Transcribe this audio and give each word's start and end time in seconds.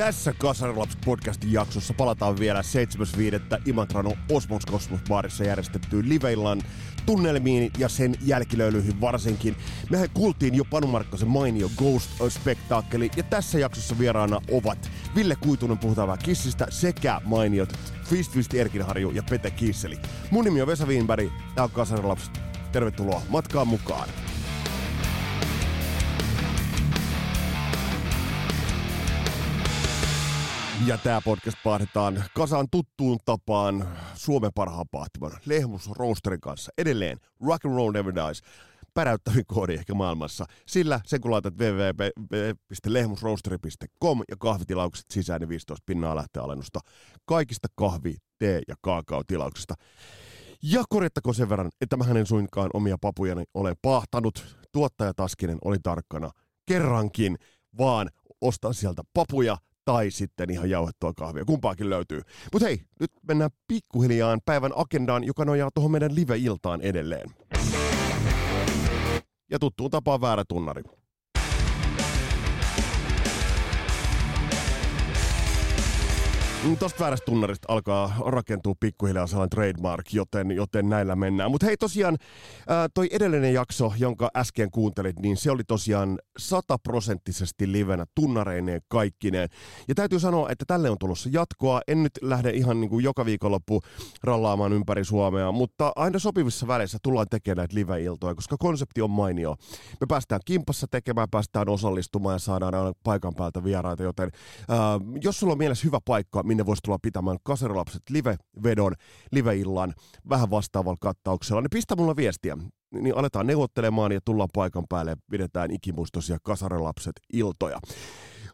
Tässä 0.00 0.32
Kasarilaps 0.38 0.96
podcastin 1.04 1.52
jaksossa 1.52 1.94
palataan 1.94 2.38
vielä 2.38 2.62
7.5. 3.56 3.62
Imatrano 3.66 4.12
Osmos 4.30 4.62
Cosmos 4.66 5.00
baarissa 5.08 5.44
järjestettyyn 5.44 6.08
liveillaan 6.08 6.62
tunnelmiin 7.06 7.70
ja 7.78 7.88
sen 7.88 8.14
jälkilöilyihin 8.20 9.00
varsinkin. 9.00 9.56
Mehän 9.90 10.10
kuultiin 10.14 10.54
jo 10.54 10.64
Panu 10.64 10.86
Markkasen 10.86 11.28
mainio 11.28 11.70
Ghost 11.76 12.10
Spectacle 12.28 13.10
ja 13.16 13.22
tässä 13.22 13.58
jaksossa 13.58 13.98
vieraana 13.98 14.40
ovat 14.50 14.90
Ville 15.14 15.36
Kuitunen 15.36 15.78
puhutaan 15.78 16.08
vähän 16.08 16.24
kissistä 16.24 16.66
sekä 16.70 17.20
mainiot 17.24 17.72
Fist 18.04 18.32
Fist 18.32 18.54
Erkinharju 18.54 19.10
ja 19.10 19.22
Pete 19.30 19.50
Kisseli. 19.50 19.98
Mun 20.30 20.44
nimi 20.44 20.62
on 20.62 20.68
Vesa 20.68 20.86
Wienberg, 20.86 21.28
tää 21.54 21.64
on 21.64 21.70
Kasarilaps. 21.70 22.30
Tervetuloa 22.72 23.22
matkaan 23.28 23.68
mukaan. 23.68 24.08
Ja 30.86 30.98
tämä 30.98 31.20
podcast 31.20 31.56
paahdetaan 31.64 32.24
kasaan 32.34 32.66
tuttuun 32.70 33.18
tapaan 33.24 33.88
Suomen 34.14 34.50
parhaan 34.54 34.86
paahtiman 34.90 35.32
Lehmus 35.46 35.90
Roasterin 35.90 36.40
kanssa. 36.40 36.72
Edelleen 36.78 37.18
Rock 37.40 37.66
and 37.66 37.74
Roll 37.74 37.92
Never 37.92 38.14
Dies 38.14 38.42
päräyttävin 38.94 39.46
koodi 39.46 39.74
ehkä 39.74 39.94
maailmassa. 39.94 40.44
Sillä 40.66 41.00
sen 41.06 41.20
kun 41.20 41.30
laitat 41.30 41.54
www.lehmusroasteri.com 41.54 44.22
ja 44.30 44.36
kahvitilaukset 44.38 45.06
sisään, 45.10 45.40
niin 45.40 45.48
15 45.48 45.82
pinnaa 45.86 46.16
lähtee 46.16 46.42
alennusta 46.42 46.80
kaikista 47.24 47.68
kahvi, 47.74 48.16
tee 48.38 48.62
ja 48.68 48.74
kaakaotilauksista. 48.80 49.74
Ja 50.62 50.84
korjattakoon 50.88 51.34
sen 51.34 51.48
verran, 51.48 51.70
että 51.80 51.96
mä 51.96 52.04
hänen 52.04 52.26
suinkaan 52.26 52.70
omia 52.74 52.96
papujani 53.00 53.44
olen 53.54 53.76
pahtanut. 53.82 54.56
Tuottaja 54.72 55.14
Taskinen 55.14 55.58
oli 55.64 55.76
tarkkana 55.82 56.30
kerrankin, 56.66 57.36
vaan 57.78 58.10
ostaa 58.40 58.72
sieltä 58.72 59.02
papuja 59.14 59.56
tai 59.84 60.10
sitten 60.10 60.50
ihan 60.50 60.70
jauhettua 60.70 61.12
kahvia. 61.16 61.44
Kumpaakin 61.44 61.90
löytyy. 61.90 62.22
Mutta 62.52 62.66
hei, 62.66 62.80
nyt 63.00 63.10
mennään 63.28 63.50
pikkuhiljaa 63.68 64.38
päivän 64.44 64.72
agendaan, 64.74 65.24
joka 65.24 65.44
nojaa 65.44 65.70
tuohon 65.74 65.90
meidän 65.90 66.14
live-iltaan 66.14 66.80
edelleen. 66.80 67.30
Ja 69.50 69.58
tuttuun 69.58 69.90
tapaan 69.90 70.20
väärä 70.20 70.44
tunnari. 70.48 70.82
Tuosta 76.78 77.00
väärästä 77.00 77.24
tunnarista 77.24 77.72
alkaa 77.72 78.14
rakentua 78.26 78.74
pikkuhiljaa 78.80 79.26
sellainen 79.26 79.50
trademark, 79.50 80.12
joten, 80.12 80.50
joten 80.50 80.88
näillä 80.88 81.16
mennään. 81.16 81.50
Mutta 81.50 81.66
hei 81.66 81.76
tosiaan, 81.76 82.16
toi 82.94 83.08
edellinen 83.12 83.54
jakso, 83.54 83.92
jonka 83.98 84.30
äsken 84.36 84.70
kuuntelit, 84.70 85.18
niin 85.18 85.36
se 85.36 85.50
oli 85.50 85.64
tosiaan 85.64 86.18
sataprosenttisesti 86.38 87.72
livenä 87.72 88.04
tunnareineen 88.14 88.80
kaikkineen. 88.88 89.48
Ja 89.88 89.94
täytyy 89.94 90.20
sanoa, 90.20 90.50
että 90.50 90.64
tälle 90.68 90.90
on 90.90 90.98
tulossa 90.98 91.28
jatkoa. 91.32 91.80
En 91.88 92.02
nyt 92.02 92.12
lähde 92.22 92.50
ihan 92.50 92.80
niin 92.80 92.90
kuin 92.90 93.04
joka 93.04 93.24
viikonloppu 93.24 93.80
rallaamaan 94.24 94.72
ympäri 94.72 95.04
Suomea, 95.04 95.52
mutta 95.52 95.92
aina 95.96 96.18
sopivissa 96.18 96.66
väleissä 96.66 96.98
tullaan 97.02 97.26
tekemään 97.30 97.56
näitä 97.56 97.74
live-iltoja, 97.74 98.34
koska 98.34 98.56
konsepti 98.58 99.02
on 99.02 99.10
mainio. 99.10 99.56
Me 100.00 100.06
päästään 100.08 100.40
kimpassa 100.44 100.86
tekemään, 100.90 101.30
päästään 101.30 101.68
osallistumaan 101.68 102.34
ja 102.34 102.38
saadaan 102.38 102.74
aina 102.74 102.92
paikan 103.04 103.34
päältä 103.34 103.64
vieraita, 103.64 104.02
joten 104.02 104.30
ää, 104.68 104.78
jos 105.22 105.40
sulla 105.40 105.52
on 105.52 105.58
mielessä 105.58 105.84
hyvä 105.84 105.98
paikka, 106.04 106.42
minne 106.50 106.66
voisi 106.66 106.82
tulla 106.84 106.98
pitämään 107.02 107.36
kaserilapset 107.42 108.02
live-vedon, 108.10 108.94
live-illan 109.32 109.94
vähän 110.28 110.50
vastaavalla 110.50 110.96
kattauksella, 111.00 111.60
niin 111.60 111.70
pistä 111.70 111.96
mulla 111.96 112.16
viestiä. 112.16 112.58
Niin 112.90 113.16
aletaan 113.16 113.46
neuvottelemaan 113.46 114.12
ja 114.12 114.20
tullaan 114.24 114.48
paikan 114.54 114.84
päälle 114.88 115.10
ja 115.10 115.16
pidetään 115.30 115.70
ikimuistoisia 115.70 116.38
kasarilapset 116.42 117.12
iltoja. 117.32 117.78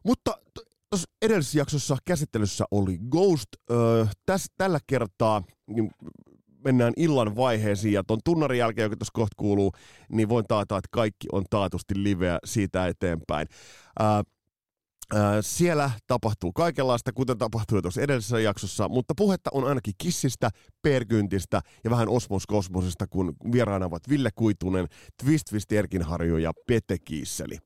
Mutta 0.04 0.38
tuossa 0.90 1.08
edellisessä 1.22 1.58
jaksossa 1.58 1.96
käsittelyssä 2.04 2.64
oli 2.70 2.98
Ghost. 3.10 3.48
Öö, 3.70 4.06
täs, 4.26 4.46
tällä 4.56 4.78
kertaa 4.86 5.42
niin 5.66 5.90
mennään 6.64 6.92
illan 6.96 7.36
vaiheisiin 7.36 7.94
ja 7.94 8.04
ton 8.04 8.20
tunnarin 8.24 8.58
jälkeen, 8.58 8.86
joka 8.86 8.96
tuossa 8.96 9.12
kohta 9.14 9.34
kuuluu, 9.36 9.72
niin 10.12 10.28
voin 10.28 10.44
taata, 10.48 10.76
että 10.76 10.88
kaikki 10.90 11.26
on 11.32 11.44
taatusti 11.50 11.94
liveä 11.96 12.38
siitä 12.44 12.86
eteenpäin. 12.86 13.48
Öö, 14.00 14.06
siellä 15.40 15.90
tapahtuu 16.06 16.52
kaikenlaista, 16.52 17.12
kuten 17.12 17.38
tapahtui 17.38 17.82
tuossa 17.82 18.00
edellisessä 18.00 18.40
jaksossa, 18.40 18.88
mutta 18.88 19.14
puhetta 19.16 19.50
on 19.52 19.68
ainakin 19.68 19.94
kissistä, 19.98 20.50
perkyntistä 20.82 21.60
ja 21.84 21.90
vähän 21.90 22.08
Osmos 22.08 22.46
Kosmosesta, 22.46 23.06
kun 23.06 23.36
vieraana 23.52 23.86
ovat 23.86 24.08
Ville 24.08 24.30
Kuitunen, 24.34 24.86
Twist 25.24 25.44
Twist 25.50 25.72
Erkinharju 25.72 26.36
ja 26.36 26.52
Pete 26.66 26.98
Kiisseli. 26.98 27.58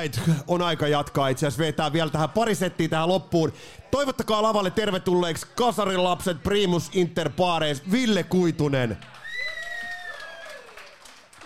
Right. 0.00 0.20
On 0.46 0.62
aika 0.62 0.88
jatkaa 0.88 1.28
itse 1.28 1.46
asiassa. 1.46 1.64
Vetää 1.64 1.92
vielä 1.92 2.10
tähän 2.10 2.30
pari 2.30 2.54
settiä 2.54 2.88
tähän 2.88 3.08
loppuun. 3.08 3.52
Toivottakaa 3.90 4.42
lavalle 4.42 4.70
tervetulleeksi 4.70 5.46
Kasarin 5.54 6.04
lapset 6.04 6.42
Primus 6.42 6.90
Inter 6.92 7.30
Pares, 7.30 7.82
Ville 7.92 8.22
Kuitunen. 8.22 8.96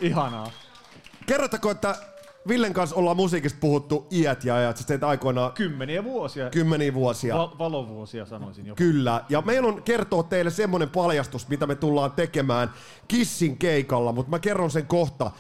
Ihanaa. 0.00 0.50
Kerrottako, 1.26 1.70
että 1.70 1.94
Villen 2.48 2.72
kanssa 2.72 2.96
ollaan 2.96 3.16
musiikista 3.16 3.58
puhuttu 3.60 4.06
iät 4.12 4.44
ja 4.44 4.54
ajat, 4.54 4.76
sä 4.76 4.84
teit 4.86 5.04
aikoinaan 5.04 5.52
Kymmeniä 5.52 6.04
vuosia. 6.04 6.50
kymmeniä 6.50 6.94
vuosia. 6.94 7.38
Va- 7.38 7.52
valovuosia 7.58 8.26
sanoisin 8.26 8.66
jopa. 8.66 8.76
Kyllä, 8.78 9.24
ja 9.28 9.40
meillä 9.42 9.68
on 9.68 9.82
kertoa 9.82 10.22
teille 10.22 10.50
semmonen 10.50 10.90
paljastus, 10.90 11.48
mitä 11.48 11.66
me 11.66 11.74
tullaan 11.74 12.12
tekemään 12.12 12.70
Kissin 13.08 13.58
keikalla, 13.58 14.12
mutta 14.12 14.30
mä 14.30 14.38
kerron 14.38 14.70
sen 14.70 14.86
kohta. 14.86 15.30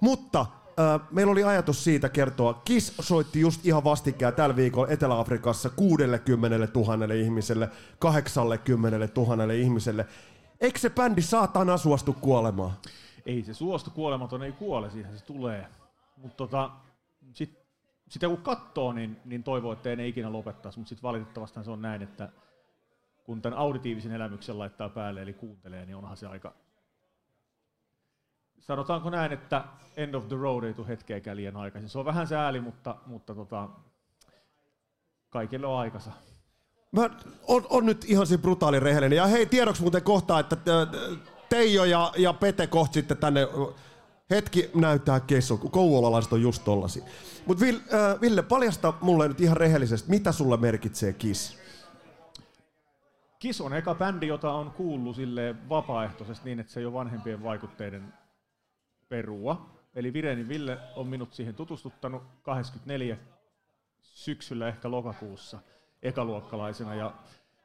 Mutta 0.00 0.40
äh, 0.40 1.00
meillä 1.10 1.32
oli 1.32 1.44
ajatus 1.44 1.84
siitä 1.84 2.08
kertoa. 2.08 2.54
Kiss 2.64 2.92
soitti 3.00 3.40
just 3.40 3.66
ihan 3.66 3.84
vastikään 3.84 4.34
tällä 4.34 4.56
viikolla 4.56 4.88
Etelä-Afrikassa 4.88 5.70
60 5.70 6.68
000 6.74 7.14
ihmiselle, 7.14 7.68
80 7.98 9.08
000 9.16 9.52
ihmiselle. 9.52 10.06
Eikö 10.60 10.78
se 10.78 10.90
bändi 10.90 11.22
saatana 11.22 11.76
suostu 11.76 12.12
kuolemaan? 12.12 12.72
Ei 13.28 13.42
se 13.42 13.54
suostu 13.54 13.90
kuolematon, 13.90 14.42
ei 14.42 14.52
kuole, 14.52 14.90
siihen 14.90 15.18
se 15.18 15.24
tulee. 15.24 15.66
Mutta 16.16 16.36
tota, 16.36 16.70
sit, 17.32 17.58
sitä 18.08 18.28
kun 18.28 18.42
katsoo, 18.42 18.92
niin, 18.92 19.20
niin 19.24 19.42
toivoo, 19.42 19.72
että 19.72 19.96
ne 19.96 20.08
ikinä 20.08 20.32
lopettaisi. 20.32 20.78
Mutta 20.78 20.88
sitten 20.88 21.02
valitettavasti 21.02 21.64
se 21.64 21.70
on 21.70 21.82
näin, 21.82 22.02
että 22.02 22.28
kun 23.24 23.42
tämän 23.42 23.58
auditiivisen 23.58 24.12
elämyksen 24.12 24.58
laittaa 24.58 24.88
päälle, 24.88 25.22
eli 25.22 25.32
kuuntelee, 25.32 25.86
niin 25.86 25.96
onhan 25.96 26.16
se 26.16 26.26
aika... 26.26 26.54
Sanotaanko 28.58 29.10
näin, 29.10 29.32
että 29.32 29.64
end 29.96 30.14
of 30.14 30.28
the 30.28 30.36
road 30.36 30.64
ei 30.64 30.74
tule 30.74 30.88
hetkeäkään 30.88 31.36
liian 31.36 31.56
aikaisin. 31.56 31.88
Se 31.88 31.98
on 31.98 32.04
vähän 32.04 32.26
sääli, 32.26 32.60
mutta, 32.60 32.96
mutta 33.06 33.34
tota, 33.34 33.68
kaikille 35.30 35.66
on 35.66 35.78
aikansa. 35.78 36.10
Mä 36.92 37.10
on, 37.46 37.66
on 37.70 37.86
nyt 37.86 38.04
ihan 38.04 38.26
siinä 38.26 38.42
brutaali 38.42 38.80
rehellinen. 38.80 39.16
Ja 39.16 39.26
hei, 39.26 39.46
tiedoksi 39.46 39.82
muuten 39.82 40.02
kohtaa, 40.02 40.40
että 40.40 40.56
äh, 40.56 41.37
Teijo 41.48 41.84
ja, 41.84 42.12
ja 42.16 42.32
Pete 42.32 42.66
kohta 42.66 42.94
sitten 42.94 43.16
tänne 43.16 43.48
hetki 44.30 44.70
näyttää 44.74 45.20
kessu. 45.20 45.58
Kouvolalaiset 45.58 46.32
on 46.32 46.42
just 46.42 46.64
tollasia. 46.64 47.04
Mutta 47.46 47.64
Ville, 47.64 47.80
äh, 47.94 48.20
Ville, 48.20 48.42
paljasta 48.42 48.94
mulle 49.00 49.28
nyt 49.28 49.40
ihan 49.40 49.56
rehellisesti, 49.56 50.10
mitä 50.10 50.32
sulle 50.32 50.56
merkitsee 50.56 51.12
Kiss? 51.12 51.58
Kiss 53.38 53.60
on 53.60 53.74
eka 53.74 53.94
bändi, 53.94 54.26
jota 54.26 54.52
on 54.52 54.70
kuullut 54.70 55.16
sille 55.16 55.54
vapaaehtoisesti 55.68 56.44
niin, 56.44 56.60
että 56.60 56.72
se 56.72 56.80
ei 56.80 56.86
ole 56.86 56.94
vanhempien 56.94 57.42
vaikutteiden 57.42 58.14
perua. 59.08 59.70
Eli 59.94 60.12
Vireni 60.12 60.48
Ville 60.48 60.78
on 60.96 61.06
minut 61.06 61.34
siihen 61.34 61.54
tutustuttanut 61.54 62.22
24 62.42 63.16
syksyllä, 64.00 64.68
ehkä 64.68 64.90
lokakuussa, 64.90 65.58
ekaluokkalaisena. 66.02 66.94
Ja 66.94 67.12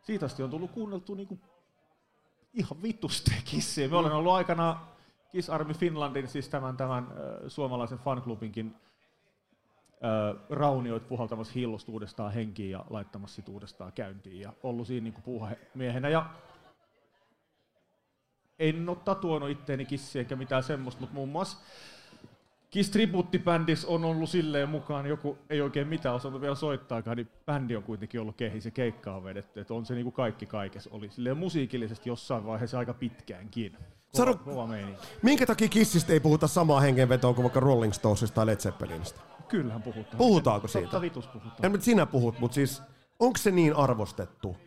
siitä 0.02 0.25
asti 0.25 0.44
on 0.44 0.50
tullut 0.50 0.72
kuunneltu 0.72 1.16
niinku 1.16 1.40
ihan 2.54 2.82
vitusti 2.84 3.32
Kissiä. 3.46 3.88
Me 3.88 3.98
olen 3.98 4.12
ollut 4.12 4.34
aikana 4.34 4.80
Kiss 5.30 5.50
Army 5.50 5.74
Finlandin, 5.74 6.28
siis 6.28 6.50
tämän, 6.50 6.78
tämän 6.78 7.08
suomalaisen 7.48 7.98
fanklubinkin 7.98 8.76
raunioit 10.50 11.08
puhaltamassa 11.08 11.54
hillosta 11.54 11.92
uudestaan 11.92 12.34
henkiin 12.34 12.72
ja 12.72 12.86
laittamassa 12.90 13.36
sit 13.36 13.50
uudestaan 13.50 13.94
käyntiin. 13.94 14.40
Ja 14.40 14.54
ollut 14.64 14.88
siinä 14.88 15.04
niinku 15.04 15.22
puuhamiehenä. 15.22 16.10
Ja 16.10 16.26
en 18.60 18.90
ole 18.90 18.98
tatuoinut 19.06 19.50
itteeni 19.50 19.86
kissiä 19.86 20.22
eikä 20.22 20.36
mitään 20.36 20.64
semmoista, 20.64 21.02
mutta 21.02 21.16
muun 21.16 21.30
muassa 21.30 21.58
Kiss 22.74 22.90
Tributtibändissä 22.90 23.88
on 23.88 24.06
ollut 24.06 24.30
silleen 24.30 24.70
mukaan, 24.70 25.06
joku 25.06 25.38
ei 25.50 25.62
oikein 25.62 25.88
mitään 25.88 26.16
osannut 26.16 26.42
vielä 26.42 26.56
soittaakaan, 26.56 27.18
niin 27.18 27.30
bändi 27.46 27.75
on 27.75 27.84
kuitenkin 27.84 28.22
ollut 28.22 28.36
kehis 28.36 28.66
ja 28.66 28.72
keikka 28.72 29.16
on 29.16 29.24
vedetty. 29.24 29.60
Että 29.60 29.74
on 29.74 29.86
se 29.86 29.94
niinku 29.94 30.12
kaikki 30.12 30.46
kaikessa. 30.46 30.90
Oli 30.94 31.10
silleen 31.10 31.38
musiikillisesti 31.38 32.10
jossain 32.10 32.46
vaiheessa 32.46 32.80
aika 32.80 32.94
pitkäänkin. 32.94 33.72
Kova, 33.72 34.25
Sano- 34.25 34.36
kova 34.38 34.68
meininki. 34.68 35.02
Minkä 35.22 35.46
takia 35.46 35.68
Kissistä 35.68 36.14
ei 36.14 36.20
puhuta 36.20 36.48
samaa 36.48 36.80
hengenvetoa 36.80 37.34
kuin 37.34 37.44
vaikka 37.44 37.60
Rolling 37.60 37.94
Stonesista 37.94 38.36
tai 38.36 38.46
Led 38.46 38.58
Zeppelinistä? 38.58 39.20
Kyllähän 39.48 39.81
puhutaan. 39.81 40.18
Puhutaanko 40.18 40.68
Totta 40.68 40.80
siitä? 40.80 41.02
vitus 41.02 41.28
puhutaan. 41.28 41.75
En 41.75 41.81
sinä 41.81 42.06
puhut, 42.06 42.40
mutta 42.40 42.56
siis 42.56 42.81
onko 43.20 43.38
se 43.38 43.52
niin 43.52 43.75
arvostettu? 43.75 44.58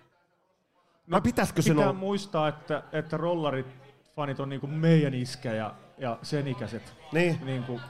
Vai 1.10 1.20
pitäisikö 1.20 1.62
sen 1.62 1.76
Pitää 1.76 1.90
olla? 1.90 1.98
muistaa, 2.00 2.48
että, 2.48 2.82
että 2.92 3.16
rollarit 3.16 3.66
fanit 4.16 4.40
on 4.40 4.48
niinku 4.48 4.66
meidän 4.66 5.14
iskä 5.14 5.52
ja, 5.52 5.74
ja 5.98 6.18
sen 6.22 6.48
ikäiset. 6.48 6.94
Niin. 7.12 7.38
Niinku, 7.44 7.80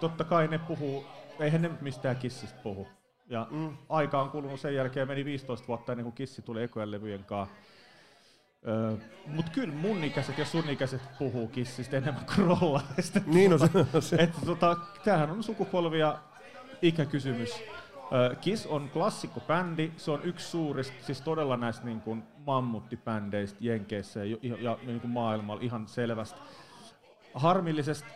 totta 0.00 0.24
kai 0.24 0.48
ne 0.48 0.58
puhuu, 0.58 1.04
eihän 1.40 1.62
ne 1.62 1.70
mistään 1.80 2.16
kissistä 2.16 2.58
puhu. 2.62 2.88
Ja 3.26 3.46
mm. 3.50 3.76
aika 3.88 4.22
on 4.22 4.30
kulunut 4.30 4.60
sen 4.60 4.74
jälkeen, 4.74 5.08
meni 5.08 5.24
15 5.24 5.68
vuotta 5.68 5.92
ennen 5.92 6.04
kuin 6.04 6.14
kissi 6.14 6.42
tuli 6.42 6.62
ekojen 6.62 6.90
levyjen 6.90 7.24
kanssa. 7.24 7.54
Öö, 8.68 8.96
Mutta 9.26 9.52
kyllä 9.52 9.74
mun 9.74 10.04
ikäiset 10.04 10.38
ja 10.38 10.44
sun 10.44 10.70
ikäiset 10.70 11.00
puhuu 11.18 11.48
kissistä 11.48 11.96
enemmän 11.96 12.26
kuin 12.26 12.46
rollarista. 12.46 13.20
Niin 13.26 13.52
on 13.52 13.58
se. 13.58 13.68
se. 14.00 14.16
Että 14.16 14.40
tota, 14.46 14.76
tämähän 15.04 15.30
on 15.30 15.42
sukupolvi 15.42 15.98
ja 15.98 16.18
ikäkysymys. 16.82 17.62
Kiss 18.40 18.66
on 18.66 18.90
klassikkobändi, 18.92 19.92
se 19.96 20.10
on 20.10 20.20
yksi 20.24 20.50
suurista, 20.50 20.94
siis 21.00 21.20
todella 21.20 21.56
näistä 21.56 21.84
niin 21.84 22.00
kuin 22.00 22.22
mammuttibändeistä 22.46 23.58
Jenkeissä 23.60 24.24
ja, 24.24 24.36
ja, 24.42 24.56
ja 24.60 24.78
niin 24.86 25.00
kuin 25.00 25.10
maailmalla 25.10 25.62
ihan 25.62 25.88
selvästi. 25.88 26.40
Harmillisesti 27.34 28.08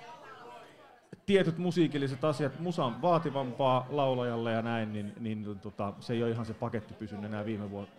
tietyt 1.26 1.58
musiikilliset 1.58 2.24
asiat, 2.24 2.60
musa 2.60 2.84
on 2.84 3.02
vaativampaa 3.02 3.86
laulajalle 3.90 4.52
ja 4.52 4.62
näin, 4.62 4.92
niin, 4.92 5.12
niin 5.20 5.58
tota, 5.60 5.92
se 6.00 6.12
ei 6.12 6.22
ole 6.22 6.30
ihan 6.30 6.46
se 6.46 6.54
paketti 6.54 6.94
pysynyt 6.94 7.24
enää 7.24 7.44
viime 7.44 7.70
vuonna 7.70 7.90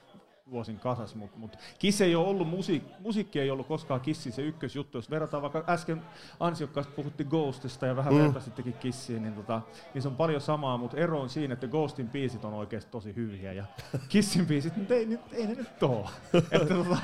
vuosin 0.51 0.79
kasas, 0.79 1.15
mutta 1.15 1.37
mut 1.37 1.57
Kiss 1.79 2.01
ei 2.01 2.15
ole 2.15 2.27
ollut, 2.27 2.49
musiik, 2.49 2.83
musiikki 2.99 3.39
ei 3.39 3.51
ollut 3.51 3.67
koskaan 3.67 4.01
Kissin 4.01 4.31
se 4.31 4.41
ykkösjuttu. 4.41 4.97
Jos 4.97 5.09
verrataan 5.09 5.41
vaikka 5.43 5.63
äsken 5.67 6.01
ansiokkaasti 6.39 6.93
puhuttiin 6.95 7.29
Ghostista 7.29 7.85
ja 7.85 7.95
vähän 7.95 8.13
mm. 8.13 8.19
vertaisittekin 8.19 8.73
Kissiin, 8.73 9.23
niin, 9.23 9.33
tota, 9.33 9.61
niin 9.93 10.01
se 10.01 10.07
on 10.07 10.15
paljon 10.15 10.41
samaa, 10.41 10.77
mutta 10.77 10.97
ero 10.97 11.21
on 11.21 11.29
siinä, 11.29 11.53
että 11.53 11.67
Ghostin 11.67 12.09
biisit 12.09 12.45
on 12.45 12.53
oikeasti 12.53 12.91
tosi 12.91 13.15
hyviä 13.15 13.53
ja 13.53 13.65
Kissin 14.09 14.45
biisit, 14.45 14.77
nyt 14.77 14.91
ei, 14.91 15.05
nyt, 15.05 15.21
ei 15.33 15.47
ne 15.47 15.53
nyt 15.53 15.83
oo. 15.83 16.09
että 16.51 16.75
tota, 16.75 16.97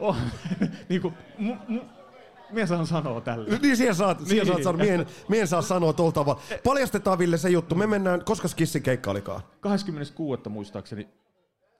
on, 0.00 0.16
niin 0.88 1.00
kuin, 1.00 1.14
mu, 1.38 1.56
mu, 1.68 1.80
Mie 2.50 2.66
saan 2.66 2.86
sanoa 2.86 3.20
tällä. 3.20 3.58
Niin 3.62 3.76
siihen 3.76 3.94
saat, 3.94 4.18
siihen 4.26 4.46
Niin. 4.46 4.46
saat 4.46 4.62
sanoa, 4.62 4.84
mien, 4.84 5.06
mien 5.28 5.48
saa 5.48 5.62
sanoa 5.62 5.92
tuolla 5.92 6.12
tavalla. 6.12 6.40
Paljastetaan 6.64 7.18
Ville 7.18 7.38
se 7.38 7.48
juttu, 7.48 7.74
me 7.74 7.86
mennään, 7.86 8.24
koska 8.24 8.48
Kissin 8.56 8.82
keikka 8.82 9.10
olikaan? 9.10 9.40
26. 9.60 10.42
muistaakseni 10.48 11.08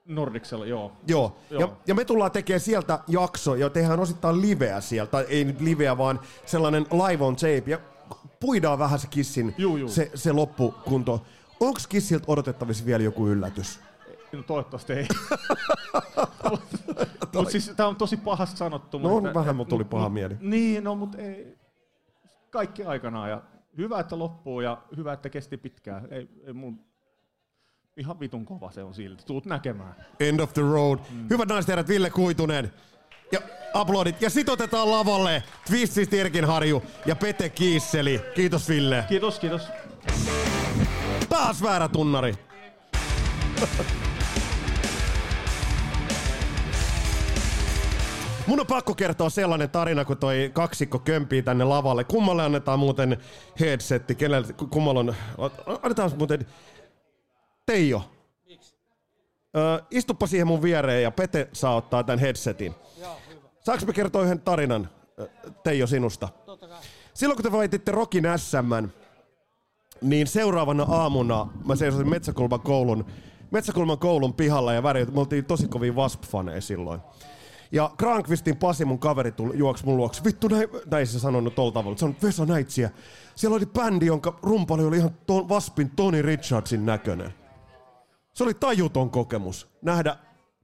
Nordicsella, 0.06 0.66
joo. 0.66 0.92
Joo, 1.08 1.36
Joo. 1.50 1.60
Ja, 1.60 1.68
ja 1.86 1.94
me 1.94 2.04
tullaan 2.04 2.30
tekemään 2.30 2.60
sieltä 2.60 2.98
jakso, 3.08 3.54
ja 3.54 3.70
tehdään 3.70 4.00
osittain 4.00 4.40
liveä 4.40 4.80
sieltä, 4.80 5.10
tai 5.10 5.24
ei 5.28 5.44
nyt 5.44 5.60
liveä, 5.60 5.98
vaan 5.98 6.20
sellainen 6.46 6.86
live 6.92 7.24
on 7.24 7.36
tape, 7.36 7.62
ja 7.66 7.78
puidaan 8.40 8.78
vähän 8.78 8.98
se 8.98 9.06
Kissin, 9.06 9.54
Juu, 9.58 9.76
juu. 9.76 9.88
Se, 9.88 10.10
se 10.14 10.32
loppukunto. 10.32 11.22
Onko 11.60 11.80
Kissiltä 11.88 12.24
odotettavissa 12.28 12.86
vielä 12.86 13.02
joku 13.02 13.28
yllätys? 13.28 13.80
No 14.32 14.42
toivottavasti 14.42 14.92
ei. 14.92 15.08
Mutta 17.34 17.50
siis 17.52 17.72
tämä 17.76 17.88
on 17.88 17.96
tosi 17.96 18.16
pahasti 18.16 18.56
sanottu. 18.56 18.98
No 18.98 19.08
mutta- 19.08 19.28
on 19.28 19.34
vähän, 19.34 19.56
mut 19.56 19.68
tuli 19.68 19.84
paha 19.84 20.08
mieli. 20.08 20.36
Niin, 20.40 20.84
no 20.84 20.94
mutta 20.94 21.18
ei. 21.18 21.56
Kaikki 22.50 22.84
aikanaan 22.84 23.30
ja 23.30 23.42
hyvä, 23.76 24.00
että 24.00 24.18
loppuu 24.18 24.60
ja 24.60 24.78
hyvä, 24.96 25.12
että 25.12 25.28
kesti 25.28 25.56
pitkään. 25.56 26.08
Ei, 26.10 26.28
ei 26.46 26.52
mun... 26.52 26.80
Ihan 27.96 28.20
vitun 28.20 28.44
kova 28.44 28.70
se 28.70 28.82
on 28.82 28.94
silti. 28.94 29.24
Tuut 29.26 29.46
näkemään. 29.46 29.94
End 30.20 30.40
of 30.40 30.52
the 30.52 30.62
road. 30.62 30.98
Mm. 31.10 31.26
Hyvät 31.30 31.48
naiset 31.48 31.68
herrat, 31.68 31.88
Ville 31.88 32.10
Kuitunen. 32.10 32.72
Ja 33.32 33.40
aplodit. 33.74 34.22
Ja 34.22 34.30
sit 34.30 34.48
otetaan 34.48 34.90
lavalle 34.90 35.42
Twistis 35.66 36.08
Tirkinharju 36.08 36.82
ja 37.06 37.16
Pete 37.16 37.48
Kiisseli. 37.48 38.20
Kiitos 38.34 38.68
Ville. 38.68 39.04
Kiitos, 39.08 39.38
kiitos. 39.38 39.68
Taas 41.28 41.62
väärä 41.62 41.88
tunnari. 41.88 42.34
Mun 48.46 48.60
on 48.60 48.66
pakko 48.66 48.94
kertoa 48.94 49.30
sellainen 49.30 49.70
tarina, 49.70 50.04
kun 50.04 50.16
toi 50.16 50.50
kaksikko 50.52 50.98
kömpii 50.98 51.42
tänne 51.42 51.64
lavalle. 51.64 52.04
Kummalle 52.04 52.42
annetaan 52.42 52.78
muuten 52.78 53.18
headsetti? 53.60 54.14
Kenelle, 54.14 54.52
kummalla 54.70 55.00
on... 55.00 55.14
Annetaan 55.82 56.10
muuten... 56.18 56.46
Teijo. 57.66 58.02
Ö, 59.56 59.82
istuppa 59.90 60.26
siihen 60.26 60.46
mun 60.46 60.62
viereen 60.62 61.02
ja 61.02 61.10
Pete 61.10 61.48
saa 61.52 61.76
ottaa 61.76 62.02
tämän 62.02 62.18
headsetin. 62.18 62.74
Saanko 63.60 63.86
me 63.86 63.92
kertoa 63.92 64.22
yhden 64.22 64.40
tarinan, 64.40 64.88
Teijo, 65.62 65.86
sinusta? 65.86 66.28
Silloin 67.14 67.36
kun 67.36 67.42
te 67.42 67.52
voititte 67.52 67.92
Rokin 67.92 68.24
SM, 68.36 68.88
niin 70.00 70.26
seuraavana 70.26 70.82
aamuna 70.88 71.46
mä 71.64 71.76
seisosin 71.76 72.08
Metsäkulman 72.08 72.60
koulun, 72.60 73.06
Metsäkulman 73.50 73.98
koulun 73.98 74.34
pihalla 74.34 74.72
ja 74.72 74.82
väri, 74.82 75.04
me 75.04 75.20
oltiin 75.20 75.44
tosi 75.44 75.68
kovin 75.68 75.94
Wasp-faneja 75.94 76.60
silloin. 76.60 77.00
Ja 77.74 77.90
Krankvistin 77.96 78.56
Pasi, 78.56 78.84
mun 78.84 78.98
kaveri, 78.98 79.32
tuli, 79.32 79.58
juoksi 79.58 79.84
mun 79.84 79.96
luokse. 79.96 80.24
Vittu, 80.24 80.48
näin, 80.48 80.68
näin 80.90 81.06
se 81.06 81.18
sanonut 81.18 81.54
tolla 81.54 81.72
tavalla. 81.72 81.96
Se 81.96 82.04
on 82.04 82.16
Vesa 82.22 82.46
Näitsiä. 82.46 82.90
Siellä 83.34 83.56
oli 83.56 83.66
bändi, 83.66 84.06
jonka 84.06 84.38
rumpali 84.42 84.84
oli 84.84 84.96
ihan 84.96 85.10
to, 85.26 85.44
Waspin 85.44 85.90
Tony 85.90 86.22
Richardsin 86.22 86.86
näköinen. 86.86 87.34
Se 88.32 88.44
oli 88.44 88.54
tajuton 88.54 89.10
kokemus 89.10 89.68
nähdä 89.82 90.16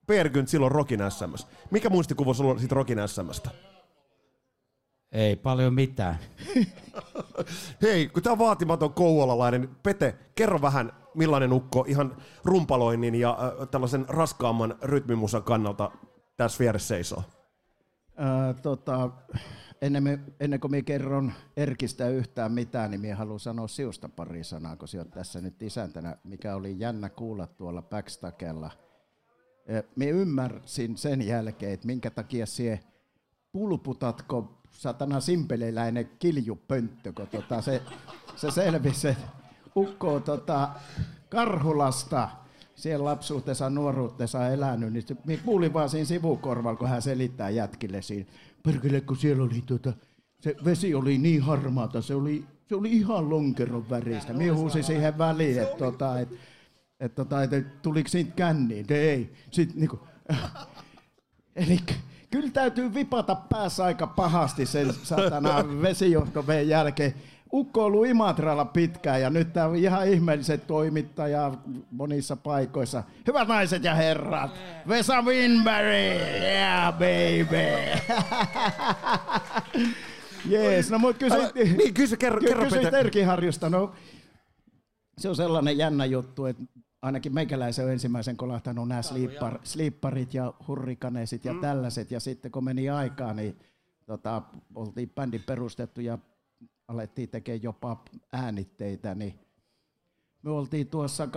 Pergynt 0.07 0.49
silloin 0.49 0.73
Rokin 0.73 1.01
SMS. 1.09 1.47
Mikä 1.71 1.91
muistikuva 1.91 2.35
sulla 2.35 2.51
on 2.51 2.59
siitä 2.59 2.75
Rokin 2.75 2.99
SMstä? 3.07 3.51
Ei 5.12 5.37
paljon 5.37 5.75
mitään. 5.75 6.19
Hei, 7.83 8.09
kun 8.09 8.23
on 8.29 8.39
vaatimaton 8.39 8.95
kouvolalainen, 8.95 9.69
Pete, 9.83 10.17
kerro 10.35 10.62
vähän 10.62 10.93
millainen 11.15 11.53
ukko 11.53 11.85
ihan 11.89 12.17
rumpaloinnin 12.45 13.15
ja 13.15 13.31
äh, 13.31 13.69
tällaisen 13.69 14.05
raskaamman 14.09 14.75
rytmimusan 14.83 15.43
kannalta 15.43 15.91
tässä 16.41 16.59
vieressä 16.59 16.89
seisoo. 16.89 17.23
Ää, 18.17 18.55
tota, 18.55 19.11
ennen, 19.83 20.35
ennen 20.41 20.61
kuin 20.61 20.71
minä 20.71 20.83
kerron 20.83 21.33
Erkistä 21.57 22.09
yhtään 22.09 22.53
mitään, 22.53 22.91
niin 22.91 23.01
minä 23.01 23.17
haluan 23.17 23.41
sanoa 23.41 23.69
siusta 23.69 24.09
pari 24.09 24.45
sanaa, 24.45 24.77
kun 24.77 24.89
sinä 24.89 25.05
tässä 25.05 25.41
nyt 25.41 25.63
isäntänä, 25.63 26.17
mikä 26.25 26.55
oli 26.55 26.79
jännä 26.79 27.09
kuulla 27.09 27.47
tuolla 27.47 27.83
backstakella. 27.83 28.71
Minä 29.97 30.13
ymmärsin 30.13 30.97
sen 30.97 31.27
jälkeen, 31.27 31.73
että 31.73 31.87
minkä 31.87 32.11
takia 32.11 32.47
sie 32.47 32.81
pulputatko 33.53 34.62
satana 34.71 35.21
simpeleiläinen 35.21 36.11
kiljupönttö, 36.19 37.12
kun 37.12 37.29
tota 37.29 37.62
se, 37.62 37.83
se 38.37 38.50
selvisi, 38.50 39.09
että 39.09 39.29
ukko 39.76 40.21
tota 40.21 40.69
Karhulasta 41.29 42.29
siellä 42.81 43.05
lapsuutensa, 43.05 43.71
nuoruutensa 43.71 44.49
elänyt, 44.49 44.93
niin 44.93 45.07
se, 45.07 45.17
minä 45.25 45.43
kuulin 45.45 45.73
vaan 45.73 45.89
siinä 45.89 46.05
sivukorvalla, 46.05 46.79
kun 46.79 46.89
hän 46.89 47.03
selittää 47.03 47.51
jätkille 47.51 48.03
siinä, 48.03 48.31
perkele, 48.63 49.01
kun 49.01 49.17
siellä 49.17 49.45
oli 49.45 49.63
tota, 49.67 49.93
se 50.41 50.57
vesi 50.65 50.95
oli 50.95 51.19
niin 51.19 51.43
harmaata, 51.43 52.03
se 52.03 52.15
oli, 52.15 52.45
se 52.69 52.75
oli 52.75 52.93
ihan 52.93 53.31
lonkeron 53.31 53.91
väristä. 53.91 54.33
Minä 54.33 54.55
huusin 54.55 54.85
siihen 54.85 55.19
väliin, 55.19 55.63
että 55.63 55.79
tota, 55.79 56.21
et, 56.21 56.29
et, 57.01 57.15
tota, 57.15 57.43
et, 57.43 57.53
et, 57.53 57.83
tuliko 57.83 58.09
siitä 58.09 58.33
känniin? 58.37 58.87
Ei. 58.89 59.33
Sitten 59.51 59.81
niinku, 59.81 60.01
Eli 61.57 61.79
kyllä 62.31 62.51
täytyy 62.51 62.95
vipata 62.95 63.35
päässä 63.35 63.85
aika 63.85 64.07
pahasti 64.07 64.67
sen 64.67 64.95
satana 65.03 65.65
vesijohtoveen 65.83 66.69
jälkeen. 66.69 67.15
Ukko 67.52 67.80
on 67.80 67.87
ollut 67.87 68.07
Imatralla 68.07 68.64
pitkään 68.64 69.21
ja 69.21 69.30
nyt 69.30 69.52
tämä 69.52 69.66
on 69.66 69.76
ihan 69.76 70.09
ihmeelliset 70.09 70.66
toimittaja 70.66 71.54
monissa 71.90 72.37
paikoissa. 72.37 73.02
Hyvät 73.26 73.49
naiset 73.49 73.85
ja 73.85 73.95
herrat, 73.95 74.50
Vesa 74.88 75.23
Winberg, 75.23 76.21
yeah 76.42 76.92
baby. 76.92 77.66
Jees, 80.50 80.90
no 80.90 80.99
mut 80.99 81.19
kysyt, 81.19 81.40
Älä- 81.40 81.52
niin, 81.76 81.95
kysy, 81.95 82.16
kerro, 82.16 82.40
kerro 82.40 82.64
kysyt 82.64 82.83
Pete. 82.83 82.99
Erkiharjusta, 82.99 83.71
no 83.71 83.92
se 85.19 85.28
on 85.28 85.37
sellainen 85.37 85.78
jännä 85.78 86.04
juttu, 86.04 86.47
että 86.47 86.62
ainakin 87.02 87.35
meikäläisen 87.35 87.85
on 87.85 87.92
ensimmäisen 87.92 88.37
kolahtanut 88.37 88.88
nämä 88.88 89.02
sleepar, 89.02 89.59
sleeparit 89.62 90.35
ja 90.35 90.54
hurrikaneesit 90.69 91.45
ja 91.45 91.52
mm. 91.52 91.61
tällaiset. 91.61 92.11
Ja 92.11 92.21
sitten 92.21 92.50
kun 92.50 92.64
meni 92.64 92.90
aikaa, 92.90 93.35
niin 93.35 93.59
tota, 94.07 94.42
oltiin 94.75 95.11
bändi 95.11 95.38
perustettu 95.38 96.00
ja 96.00 96.19
alettiin 96.90 97.28
tekemään 97.28 97.62
jopa 97.62 98.04
äänitteitä, 98.32 99.14
niin 99.14 99.35
me 100.42 100.50
oltiin 100.50 100.87
tuossa 100.87 101.28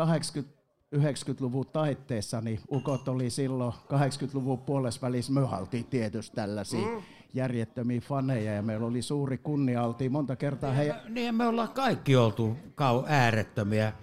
90-luvun 0.96 1.66
taitteessa, 1.68 2.42
niin 2.42 2.60
ukot 2.72 3.08
oli 3.08 3.30
silloin 3.30 3.74
80-luvun 3.74 4.60
puolessa 4.60 5.02
välissä, 5.02 5.34
me 5.34 5.42
oltiin 5.42 5.86
tietysti 5.86 6.36
tällaisia 6.36 6.88
mm. 6.88 7.02
järjettömiä 7.34 8.02
faneja 8.02 8.54
ja 8.54 8.62
meillä 8.62 8.88
oli 8.88 9.02
suuri 9.02 9.38
kunnia, 9.38 9.84
oltiin 9.84 10.12
monta 10.12 10.36
kertaa 10.36 10.72
he... 10.72 10.96
Niin 11.10 11.36
me 11.36 11.48
ollaan 11.48 11.70
kaikki 11.70 12.16
oltu 12.16 12.58
kau 12.76 13.04
äärettömiä 13.08 13.94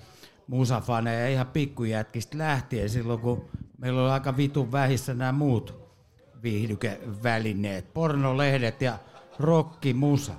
musafaneja 0.47 1.28
ihan 1.28 1.47
pikkujätkistä 1.47 2.38
lähtien 2.38 2.88
silloin, 2.88 3.21
kun 3.21 3.45
meillä 3.78 4.02
oli 4.02 4.11
aika 4.11 4.37
vitun 4.37 4.73
vähissä 4.73 5.14
nämä 5.14 5.33
muut 5.33 5.80
viihdykevälineet, 6.42 7.95
pornolehdet 7.95 8.83
ja 8.83 8.99
rokki, 9.39 9.95
musa. 9.95 10.33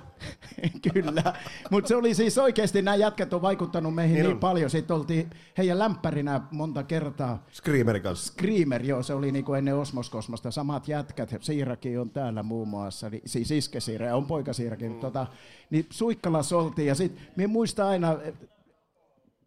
Kyllä, 0.92 1.34
mutta 1.70 1.88
se 1.88 1.96
oli 1.96 2.14
siis 2.14 2.38
oikeasti, 2.38 2.82
nämä 2.82 2.94
jätkät 2.94 3.32
on 3.32 3.42
vaikuttanut 3.42 3.94
meihin 3.94 4.14
niin, 4.14 4.26
niin 4.26 4.38
paljon. 4.38 4.70
Sitten 4.70 4.96
oltiin 4.96 5.30
heidän 5.58 5.78
lämpärinä 5.78 6.40
monta 6.50 6.82
kertaa. 6.82 7.46
Screamerin 7.52 8.02
kanssa. 8.02 8.32
Screamer, 8.32 8.82
joo, 8.84 9.02
se 9.02 9.14
oli 9.14 9.32
niin 9.32 9.44
kuin 9.44 9.58
ennen 9.58 9.76
Osmoskosmasta. 9.76 10.50
Samat 10.50 10.88
jätkät, 10.88 11.30
Siirakin 11.40 12.00
on 12.00 12.10
täällä 12.10 12.42
muun 12.42 12.68
muassa, 12.68 13.10
niin, 13.10 13.22
siis 13.26 13.50
Iskesiira, 13.50 14.16
on 14.16 14.26
poikasiirakin. 14.26 14.92
Mm. 14.92 15.00
Tota, 15.00 15.26
niin 15.70 15.86
Suikkalassa 15.90 16.56
oltiin 16.56 16.88
ja 16.88 16.94
sitten 16.94 17.26
minä 17.36 17.48
muistan 17.48 17.86
aina, 17.86 18.18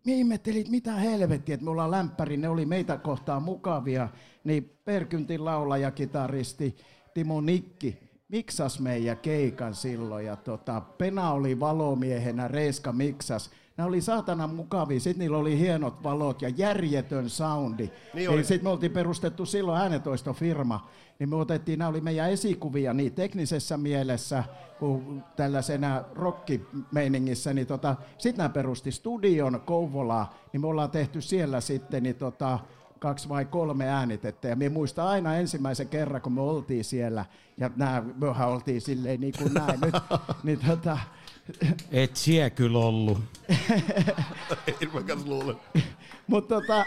me 0.06 0.14
ihmettelin, 0.14 0.72
mitä 0.72 0.92
helvettiä, 0.92 1.54
että 1.54 1.64
me 1.64 1.72
ollaan 1.72 1.92
lämpäri, 1.92 2.38
ne 2.38 2.50
oli 2.50 2.66
meitä 2.66 2.98
kohtaan 2.98 3.44
mukavia. 3.44 4.10
Niin 4.44 4.78
Perkyntin 4.86 5.46
laulaja, 5.46 5.92
kitaristi 5.92 6.76
Timo 7.14 7.42
Nikki, 7.42 7.98
miksas 8.36 8.80
meidän 8.80 9.18
keikan 9.18 9.76
silloin 9.76 10.26
ja 10.26 10.36
tota, 10.36 10.82
Pena 10.82 11.32
oli 11.32 11.60
valomiehenä, 11.60 12.48
Reiska 12.48 12.92
miksas. 12.92 13.50
Nämä 13.78 13.88
oli 13.88 14.02
saatana 14.02 14.48
mukavia, 14.48 15.00
sitten 15.00 15.20
niillä 15.20 15.38
oli 15.38 15.60
hienot 15.60 16.04
valot 16.04 16.42
ja 16.42 16.50
järjetön 16.50 17.30
soundi. 17.30 17.90
Niin 18.14 18.32
niin 18.32 18.46
sitten 18.46 18.64
me 18.64 18.70
oltiin 18.70 18.92
perustettu 18.92 19.46
silloin 19.46 19.82
äänetoistofirma, 19.82 20.90
niin 21.20 21.30
me 21.30 21.36
otettiin, 21.36 21.80
nämä 21.80 21.90
oli 21.90 22.02
meidän 22.02 22.32
esikuvia 22.32 22.94
niin 22.94 23.14
teknisessä 23.14 23.78
mielessä 23.78 24.44
kuin 24.80 25.24
tällaisena 25.36 26.04
rockimeiningissä, 26.16 27.54
niin 27.54 27.68
tota, 27.68 27.96
sitten 28.18 28.38
nämä 28.38 28.50
perusti 28.50 28.92
studion 28.92 29.62
Kouvolaa, 29.66 30.34
niin 30.54 30.62
me 30.62 30.68
ollaan 30.68 30.92
tehty 30.92 31.22
siellä 31.22 31.62
sitten 31.62 32.04
niin 32.04 32.16
tota, 32.16 32.60
kaksi 33.06 33.30
vai 33.30 33.46
kolme 33.46 33.90
äänitettä. 33.90 34.48
Ja 34.48 34.56
me 34.56 34.70
muista 34.70 35.10
aina 35.10 35.36
ensimmäisen 35.36 35.88
kerran, 35.88 36.22
kun 36.22 36.32
me 36.32 36.42
oltiin 36.42 36.84
siellä, 36.84 37.26
ja 37.58 37.70
nää, 37.76 38.04
mehän 38.16 38.50
oltiin 38.50 38.82
silleen 38.82 39.22
niin 39.22 39.34
kuin 39.38 39.54
näin 39.54 39.80
nyt, 39.82 39.96
niin 40.44 40.60
tota, 40.68 40.98
Et 41.92 42.16
sie 42.16 42.50
kyllä 42.50 42.80
ollut. 42.80 43.18
En 44.82 44.90
mä 44.94 45.04
kans 45.04 45.26
luule. 45.26 45.56
Mutta 46.28 46.56
tota, 46.56 46.86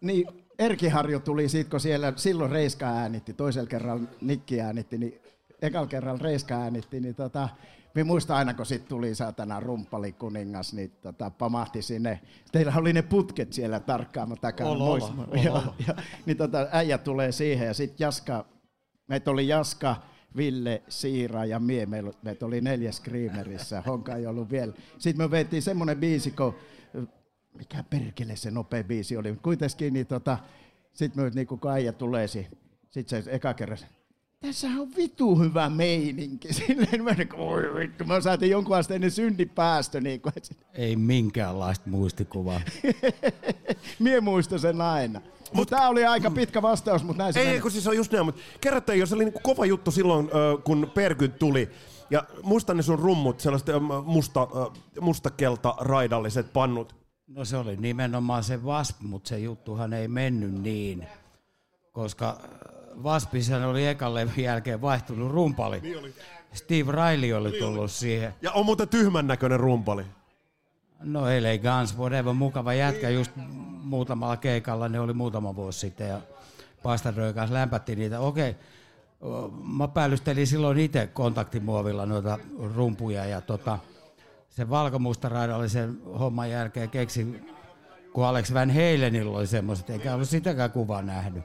niin 0.00 0.26
Erki 0.58 0.88
Harjo 0.88 1.18
tuli 1.18 1.48
siitä, 1.48 1.70
kun 1.70 1.80
siellä 1.80 2.12
silloin 2.16 2.50
Reiska 2.50 2.86
äänitti, 2.86 3.32
toisella 3.32 3.68
kerralla 3.68 4.08
Nikki 4.20 4.60
äänitti, 4.60 4.98
niin 4.98 5.20
ekalla 5.62 5.86
kerralla 5.86 6.20
Reiska 6.22 6.54
äänitti, 6.54 7.00
niin 7.00 7.14
tota, 7.14 7.48
me 7.94 8.04
muista 8.04 8.36
aina, 8.36 8.54
kun 8.54 8.66
sitten 8.66 8.88
tuli 8.88 9.14
saatana 9.14 9.60
rumppali 9.60 10.12
kuningas, 10.12 10.72
niin 10.72 10.90
tota, 10.90 11.30
pamahti 11.30 11.82
sinne. 11.82 12.20
Teillä 12.52 12.72
oli 12.76 12.92
ne 12.92 13.02
putket 13.02 13.52
siellä 13.52 13.80
tarkkaama 13.80 14.36
takana. 14.36 14.70
Ol, 14.70 14.80
ol, 14.80 14.98
muista- 15.00 15.30
ol, 15.30 15.36
ja, 15.44 15.62
ja, 15.88 15.94
niin 16.26 16.36
tota, 16.36 16.68
äijä 16.72 16.98
tulee 16.98 17.32
siihen 17.32 17.66
ja 17.66 17.74
sitten 17.74 18.04
Jaska, 18.04 18.44
meitä 19.08 19.30
oli 19.30 19.48
Jaska, 19.48 19.96
Ville, 20.36 20.82
Siira 20.88 21.44
ja 21.44 21.58
mie, 21.60 21.86
meillä- 21.86 22.12
meitä 22.22 22.46
oli 22.46 22.60
neljä 22.60 22.92
Screamerissä, 22.92 23.82
Honka 23.86 24.14
ei 24.16 24.26
ollut 24.26 24.50
vielä. 24.50 24.72
Sitten 24.98 25.26
me 25.26 25.30
veettiin 25.30 25.62
semmoinen 25.62 25.98
biisi, 25.98 26.30
kun, 26.30 26.54
mikä 27.54 27.84
perkele 27.90 28.36
se 28.36 28.50
nopea 28.50 28.84
biisi 28.84 29.16
oli, 29.16 29.30
mutta 29.32 29.42
kuitenkin 29.44 29.92
niin 29.92 30.06
tota, 30.06 30.38
sitten 30.92 31.24
me 31.24 31.30
niinku 31.34 31.56
kun 31.56 31.70
äijä 31.70 31.92
tulee, 31.92 32.26
sitten 32.26 33.22
se 33.22 33.30
eka 33.30 33.54
kerran, 33.54 33.78
tässä 34.46 34.68
on 34.68 34.96
vitu 34.96 35.36
hyvä 35.36 35.70
meininki. 35.70 36.52
Silleen 36.66 37.04
mä 37.04 37.10
niin, 37.10 37.28
oi 37.34 37.74
vittu, 37.74 38.04
mä 38.04 38.20
saatiin 38.20 38.50
jonkun 38.50 38.76
asteinen 38.76 39.10
syntipäästö. 39.10 40.00
Niin 40.00 40.20
kuin, 40.20 40.32
Ei 40.74 40.96
minkäänlaista 40.96 41.90
muistikuvaa. 41.90 42.60
mie 43.98 44.20
muistan 44.20 44.58
sen 44.58 44.80
aina. 44.80 45.20
Mutta 45.52 45.76
tämä 45.76 45.88
oli 45.88 46.04
aika 46.04 46.30
pitkä 46.30 46.62
vastaus, 46.62 47.04
mutta 47.04 47.22
näin 47.22 47.32
se 47.32 47.40
Ei, 47.40 47.46
meni. 47.46 47.60
kun 47.60 47.70
siis 47.70 47.86
on 47.86 47.96
just 47.96 48.12
näin, 48.12 48.24
mutta 48.24 48.40
kerrotte, 48.60 48.96
jos 48.96 49.12
oli 49.12 49.24
niinku 49.24 49.40
kova 49.42 49.66
juttu 49.66 49.90
silloin, 49.90 50.30
kun 50.64 50.90
Perkyt 50.94 51.38
tuli. 51.38 51.70
Ja 52.10 52.24
muistan 52.42 52.76
ne 52.76 52.82
sun 52.82 52.98
rummut, 52.98 53.40
sellaiset 53.40 53.68
musta, 54.04 54.48
mustakelta 55.00 55.74
raidalliset 55.80 56.52
pannut. 56.52 56.94
No 57.26 57.44
se 57.44 57.56
oli 57.56 57.76
nimenomaan 57.76 58.44
se 58.44 58.56
Wasp, 58.56 59.00
mutta 59.00 59.28
se 59.28 59.38
juttuhan 59.38 59.92
ei 59.92 60.08
mennyt 60.08 60.52
niin, 60.52 61.06
koska 61.92 62.40
Waspissa 63.02 63.66
oli 63.66 63.86
ekan 63.86 64.14
levyn 64.14 64.44
jälkeen 64.44 64.80
vaihtunut 64.80 65.32
rumpali. 65.32 65.82
Steve 66.52 66.92
Riley 66.92 67.32
oli 67.32 67.52
tullut 67.52 67.90
siihen. 67.90 68.34
Ja 68.42 68.52
on 68.52 68.66
muuten 68.66 68.88
tyhmän 68.88 69.26
näköinen 69.26 69.60
rumpali. 69.60 70.04
No 71.00 71.20
LA 71.20 71.78
Guns, 71.78 71.98
whatever, 71.98 72.34
mukava 72.34 72.74
jätkä 72.74 73.10
just 73.10 73.32
muutamalla 73.82 74.36
keikalla, 74.36 74.88
ne 74.88 75.00
oli 75.00 75.12
muutama 75.12 75.56
vuosi 75.56 75.78
sitten 75.78 76.08
ja 76.08 76.20
Pastaröön 76.82 77.34
kanssa 77.34 77.54
lämpättiin 77.54 77.98
niitä. 77.98 78.20
Okei, 78.20 78.56
mä 79.76 79.88
päällystelin 79.88 80.46
silloin 80.46 80.78
itse 80.78 81.06
kontaktimuovilla 81.06 82.06
noita 82.06 82.38
rumpuja 82.74 83.24
ja 83.24 83.40
tota, 83.40 83.78
sen 84.50 84.70
valkomustaraidallisen 84.70 85.98
homman 86.18 86.50
jälkeen 86.50 86.90
keksin, 86.90 87.50
kun 88.12 88.26
Alex 88.26 88.54
Van 88.54 88.70
Halenilla 88.70 89.38
oli 89.38 89.46
semmoiset, 89.46 89.90
eikä 89.90 90.14
ollut 90.14 90.28
sitäkään 90.28 90.70
kuvaa 90.70 91.02
nähnyt. 91.02 91.44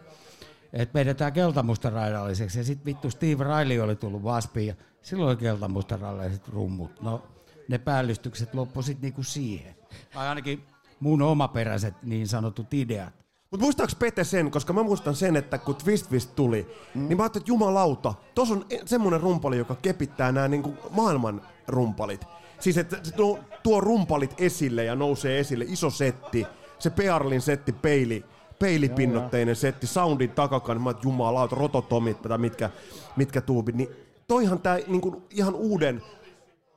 Että 0.74 0.94
vedetään 0.94 1.34
keltamustaraidalliseksi 1.34 2.60
ja 2.60 2.64
sitten 2.64 2.86
vittu 2.86 3.10
Steve 3.10 3.44
Riley 3.44 3.80
oli 3.80 3.96
tullut 3.96 4.24
Waspiin 4.24 4.68
ja 4.68 4.76
silloin 5.02 5.30
oli 5.30 5.38
keltamustaraidalliset 5.38 6.48
rummut. 6.48 7.02
No 7.02 7.24
ne 7.68 7.78
päällystykset 7.78 8.54
loppu 8.54 8.82
sitten 8.82 9.02
niinku 9.02 9.24
siihen. 9.24 9.76
Tai 10.14 10.28
ainakin 10.28 10.64
mun 11.00 11.22
omaperäiset 11.22 11.94
niin 12.04 12.28
sanotut 12.28 12.74
ideat. 12.74 13.14
Mutta 13.52 13.64
muistaaks 13.64 13.96
Pete 13.96 14.24
sen, 14.24 14.52
koska 14.52 14.74
mä 14.74 14.84
muistan 14.84 15.16
sen, 15.16 15.36
että 15.36 15.58
kun 15.58 15.76
Twist 15.76 16.10
Twist 16.10 16.36
tuli, 16.36 16.68
mm. 16.96 17.08
niin 17.08 17.18
mä 17.18 17.24
ajattelin, 17.24 17.42
että 17.42 17.52
jumalauta, 17.52 18.14
tos 18.36 18.52
on 18.52 18.66
e- 18.70 18.80
semmonen 18.86 19.22
rumpali, 19.22 19.58
joka 19.58 19.76
kepittää 19.76 20.32
nämä 20.32 20.48
niinku 20.48 20.74
maailman 20.90 21.42
rumpalit. 21.68 22.26
Siis 22.60 22.78
että 22.78 22.98
se 23.04 23.12
tuo, 23.12 23.40
tuo 23.64 23.82
rumpalit 23.82 24.34
esille 24.38 24.86
ja 24.86 24.96
nousee 24.96 25.40
esille, 25.40 25.66
iso 25.68 25.90
setti, 25.90 26.48
se 26.80 26.90
Pearlin 26.90 27.42
setti, 27.42 27.72
peili, 27.72 28.26
peilipinnotteinen 28.62 29.56
setti, 29.56 29.88
soundin 29.88 30.30
takakan, 30.30 30.82
mä 30.82 30.90
ajattelin, 30.90 31.14
jumalauta, 31.14 31.56
rototomit 31.56 32.22
tai 32.22 32.38
mitkä, 32.38 32.70
mitkä 33.16 33.42
tuubit, 33.42 33.76
niin 33.76 33.90
toihan 34.28 34.60
tää 34.60 34.80
niinku 34.88 35.22
ihan 35.30 35.56
uuden 35.56 36.02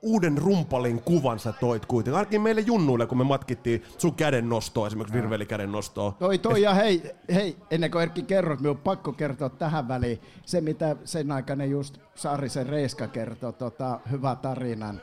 uuden 0.05 0.39
rumpalin 0.39 1.03
kuvan 1.03 1.39
sä 1.39 1.53
toit 1.53 1.87
kuitenkin. 1.87 2.19
Ainakin 2.19 2.41
meille 2.41 2.61
junnuille, 2.61 3.07
kun 3.07 3.19
me 3.19 3.25
matkittiin 3.25 3.83
sun 3.99 4.15
käden 4.15 4.49
nostoa, 4.49 4.87
esimerkiksi 4.87 5.15
virvelikäden 5.15 5.73
nostoa. 5.73 6.17
Toi, 6.19 6.39
toi 6.39 6.63
ja 6.63 6.75
hei, 6.75 7.03
hei, 7.35 7.57
ennen 7.71 7.91
kuin 7.91 8.03
Erkki 8.03 8.23
kerrot, 8.23 8.61
minun 8.61 8.77
on 8.77 8.83
pakko 8.83 9.13
kertoa 9.13 9.49
tähän 9.49 9.89
väliin 9.89 10.21
se, 10.45 10.61
mitä 10.61 10.97
sen 11.05 11.33
aikainen 11.33 11.71
just 11.71 11.99
Saarisen 12.15 12.67
Reiska 12.67 13.09
kertoi, 13.09 13.53
tota, 13.53 14.01
hyvä 14.11 14.37
tarinan. 14.37 15.01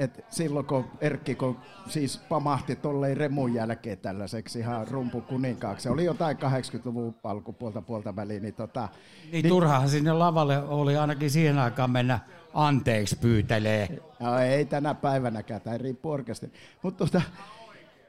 Et 0.00 0.24
silloin 0.28 0.66
kun 0.66 0.84
Erkki 1.00 1.34
kun 1.34 1.56
siis 1.88 2.18
pamahti 2.18 2.76
tolleen 2.76 3.16
remun 3.16 3.54
jälkeen 3.54 3.98
tällaiseksi 3.98 4.58
ihan 4.58 4.88
rumpukuninkaaksi, 4.88 5.82
se 5.82 5.90
oli 5.90 6.04
jotain 6.04 6.36
80-luvun 6.36 7.14
alkupuolta 7.24 7.82
puolta 7.82 8.16
väliin, 8.16 8.42
niin 8.42 8.54
tota, 8.54 8.88
Niin, 9.32 9.48
turhahan 9.48 9.88
sinne 9.88 10.12
lavalle 10.12 10.58
oli 10.58 10.96
ainakin 10.96 11.30
siihen 11.30 11.58
aikaan 11.58 11.90
mennä 11.90 12.18
anteeksi 12.54 13.16
pyytelee. 13.16 13.88
No 14.20 14.38
ei 14.38 14.64
tänä 14.64 14.94
päivänäkään, 14.94 15.60
tai 15.60 15.78
riippuu 15.78 16.12
orkesteri. 16.12 16.52
Mutta 16.82 17.04
tota, 17.04 17.22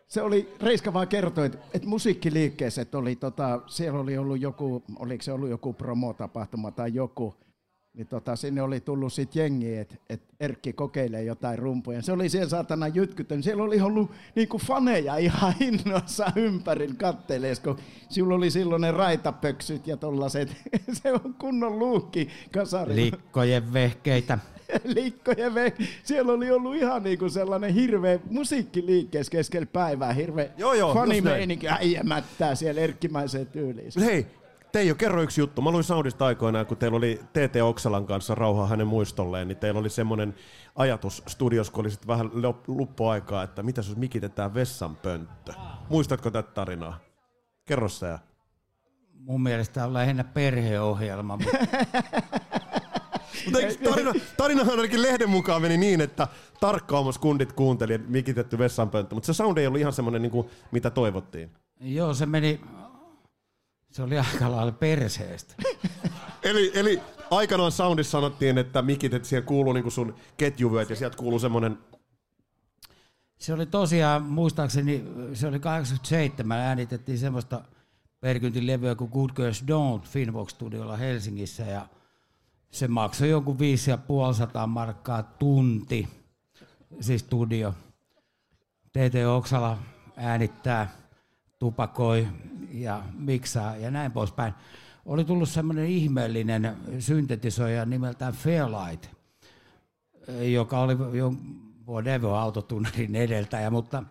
se 0.08 0.22
oli, 0.22 0.54
Reiska 0.62 0.94
vaan 0.94 1.08
kertoi, 1.08 1.46
että, 1.46 1.58
että 1.74 1.88
musiikkiliikkeessä 1.88 2.82
että 2.82 2.98
oli, 2.98 3.16
tota, 3.16 3.62
siellä 3.68 4.00
oli 4.00 4.18
ollut 4.18 4.42
joku, 4.42 4.84
oliko 5.00 5.24
se 5.24 5.32
ollut 5.32 5.50
joku 5.50 5.74
promotapahtuma 5.74 6.72
tai 6.72 6.94
joku, 6.94 7.36
niin 7.94 8.08
tota, 8.08 8.36
sinne 8.36 8.62
oli 8.62 8.80
tullut 8.80 9.14
sitten 9.14 9.40
jengi, 9.42 9.78
että 9.78 9.96
et 10.10 10.22
Erkki 10.40 10.74
kokeilee 10.74 11.24
jotain 11.24 11.60
rumpuja. 11.60 12.02
Se 12.02 12.12
oli 12.12 12.30
siellä 12.30 12.50
saatana 12.50 12.88
jytkytön. 12.88 13.44
Siellä 13.44 13.64
oli 13.64 13.82
ollut 13.82 14.12
niinku 14.36 14.58
faneja 14.58 15.18
ihan 15.18 15.54
innoissa 15.60 16.32
ympärin 16.36 16.96
kattelees, 16.98 17.60
kun 17.60 17.78
sillä 18.10 18.36
oli 18.36 18.52
silloin 18.52 18.82
ne 18.82 18.92
raitapöksyt 18.92 19.88
ja 19.88 19.98
tollaset. 19.98 20.56
se 21.04 21.12
on 21.12 21.34
kunnon 21.40 21.80
luukki 21.80 22.30
kasari. 22.54 22.96
Likkojen 22.96 23.74
vehkeitä. 23.74 24.40
Likkojen 24.96 25.52
ve- 25.54 25.84
Siellä 26.04 26.32
oli 26.34 26.52
ollut 26.52 26.76
ihan 26.76 27.04
niinku 27.04 27.30
sellainen 27.30 27.74
hirveä 27.74 28.20
musiikkiliikkeessä 28.30 29.32
keskellä 29.32 29.66
päivää, 29.74 30.14
hirveä 30.14 30.50
Joo, 30.58 30.74
joo, 30.74 30.94
funny 30.94 31.16
just 31.16 31.24
näin. 31.26 31.38
meininki, 31.38 31.68
äijä 31.70 32.04
mättää 32.04 32.56
siellä 32.56 32.82
erkkimäiseen 32.82 33.48
tyyliin. 33.48 33.92
Hei, 34.00 34.28
Teijo, 34.72 34.96
kerro 34.96 35.22
yksi 35.22 35.42
juttu. 35.42 35.62
Mä 35.62 35.72
luin 35.72 35.84
Soundista 35.84 36.26
aikoinaan, 36.26 36.66
kun 36.66 36.78
teillä 36.78 36.98
oli 36.98 37.20
TT 37.34 37.56
Oksalan 37.64 38.06
kanssa 38.06 38.36
rauhaa 38.36 38.68
hänen 38.68 38.88
muistolleen, 38.88 39.48
niin 39.48 39.58
teillä 39.58 39.80
oli 39.80 39.90
semmoinen 39.90 40.36
ajatus 40.76 41.24
studios, 41.28 41.70
kun 41.70 41.82
oli 41.82 41.92
sitten 41.92 42.08
vähän 42.08 42.32
luppuaikaa, 42.68 43.44
että 43.44 43.64
mitä 43.64 43.80
jos 43.80 43.96
mikitetään 43.96 44.54
vessanpönttö. 44.54 45.54
Muistatko 45.90 46.32
tätä 46.32 46.52
tarinaa? 46.52 47.00
Kerro 47.66 47.90
se. 47.90 48.20
Mun 49.14 49.44
mielestä 49.44 49.86
on 49.86 49.94
lähinnä 49.94 50.24
perheohjelma. 50.24 51.38
Mutta 51.38 51.58
tarina, 53.90 54.14
tarinahan 54.38 54.72
ainakin 54.72 55.02
lehden 55.02 55.30
mukaan 55.30 55.62
meni 55.62 55.78
niin, 55.78 56.02
että 56.02 56.28
tarkkaamus 56.60 57.18
kundit 57.18 57.54
kuunteli, 57.54 57.94
että 57.94 58.12
mikitetty 58.12 58.58
vessanpönttö, 58.58 59.16
mutta 59.16 59.28
se 59.28 59.34
sound 59.34 59.58
ei 59.58 59.68
ollut 59.68 59.80
ihan 59.80 59.94
semmoinen, 59.94 60.22
niin 60.22 60.32
kuin, 60.32 60.50
mitä 60.72 60.90
toivottiin. 60.90 61.52
Joo, 61.80 62.14
se 62.14 62.26
meni, 62.26 62.62
se 63.92 64.04
oli 64.04 64.18
aika 64.18 64.52
lailla 64.52 64.72
perseestä. 64.72 65.56
eli, 66.44 66.72
eli 66.74 67.02
aikanaan 67.32 67.72
soundissa 67.72 68.12
sanottiin, 68.12 68.58
että 68.58 68.82
mikit, 68.82 69.14
että 69.14 69.28
siellä 69.28 69.46
kuuluu 69.46 69.74
niin 69.74 69.92
sun 69.92 70.16
ketjuvyöt 70.38 70.90
ja 70.90 70.96
sieltä 70.96 71.18
kuuluu 71.18 71.40
semmoinen 71.40 71.78
se 73.42 73.54
oli 73.54 73.66
tosiaan, 73.66 74.24
muistaakseni, 74.24 75.04
se 75.34 75.48
oli 75.48 75.60
87, 75.60 76.58
äänitettiin 76.58 77.18
semmoista 77.18 77.62
Perkyntin 78.20 78.68
levyä 78.68 78.96
kuin 78.96 79.12
Good 79.14 79.30
Girls 79.36 79.64
Don't 79.64 80.08
Finvox-studiolla 80.08 80.98
Helsingissä 80.98 81.64
ja 81.64 81.88
se 82.72 82.88
maksoi 82.88 83.30
jonkun 83.30 83.58
5,5 83.58 84.68
markkaa 84.68 85.24
tunti, 85.24 86.08
siis 87.00 87.22
studio. 87.22 87.74
TT 88.90 89.16
Oksala 89.36 89.78
äänittää, 90.18 90.92
tupakoi 91.62 92.28
ja 92.72 93.04
miksaa 93.14 93.76
ja 93.76 93.92
näin 93.92 94.12
poispäin. 94.12 94.54
Oli 95.06 95.26
tullut 95.26 95.50
semmoinen 95.50 95.86
ihmeellinen 95.86 96.78
syntetisoija 97.00 97.86
nimeltään 97.86 98.34
Fairlight, 98.34 99.10
joka 100.54 100.80
oli 100.80 101.18
jo 101.18 101.34
whatever 101.88 102.30
autotunnarin 102.30 103.16
edeltäjä, 103.26 103.70
mutta 103.70 104.04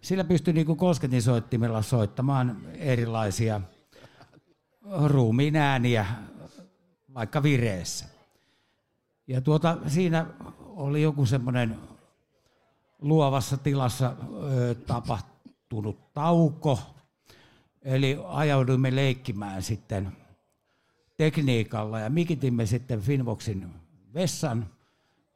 sillä 0.00 0.24
pystyi 0.24 0.54
niin 0.54 0.76
kosketinsoittimella 0.76 1.82
soittamaan 1.82 2.56
erilaisia 2.74 3.60
ruumiin 5.04 5.56
ääniä 5.56 6.06
vaikka 7.14 7.42
vireessä. 7.42 8.06
Ja 9.26 9.40
tuota, 9.40 9.78
siinä 9.86 10.26
oli 10.58 11.02
joku 11.02 11.26
semmoinen 11.26 11.76
luovassa 12.98 13.56
tilassa 13.56 14.14
tapahtunut 14.86 15.29
tauko, 16.14 16.78
eli 17.82 18.18
ajauduimme 18.26 18.96
leikkimään 18.96 19.62
sitten 19.62 20.12
tekniikalla 21.16 22.00
ja 22.00 22.10
mikitimme 22.10 22.66
sitten 22.66 23.00
Finvoxin 23.00 23.66
vessan 24.14 24.66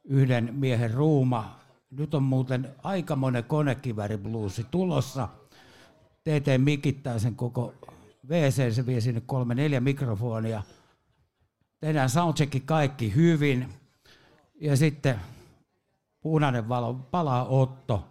yhden 0.03 0.53
miehen 0.53 0.93
ruuma. 0.93 1.59
Nyt 1.91 2.13
on 2.13 2.23
muuten 2.23 2.75
aikamoinen 2.83 3.43
konekiväribluusi 3.43 4.65
tulossa. 4.71 5.29
TT 6.23 6.47
mikittää 6.57 7.19
sen 7.19 7.35
koko 7.35 7.73
WC, 8.29 8.75
se 8.75 8.85
vie 8.85 9.01
sinne 9.01 9.21
kolme 9.21 9.55
neljä 9.55 9.79
mikrofonia– 9.79 10.63
tehdään 11.85 12.09
soundchecki 12.09 12.59
kaikki 12.59 13.15
hyvin, 13.15 13.73
ja 14.61 14.77
sitten 14.77 15.19
punainen 16.21 16.69
valo, 16.69 16.93
palaa 16.93 17.45
Otto. 17.45 18.07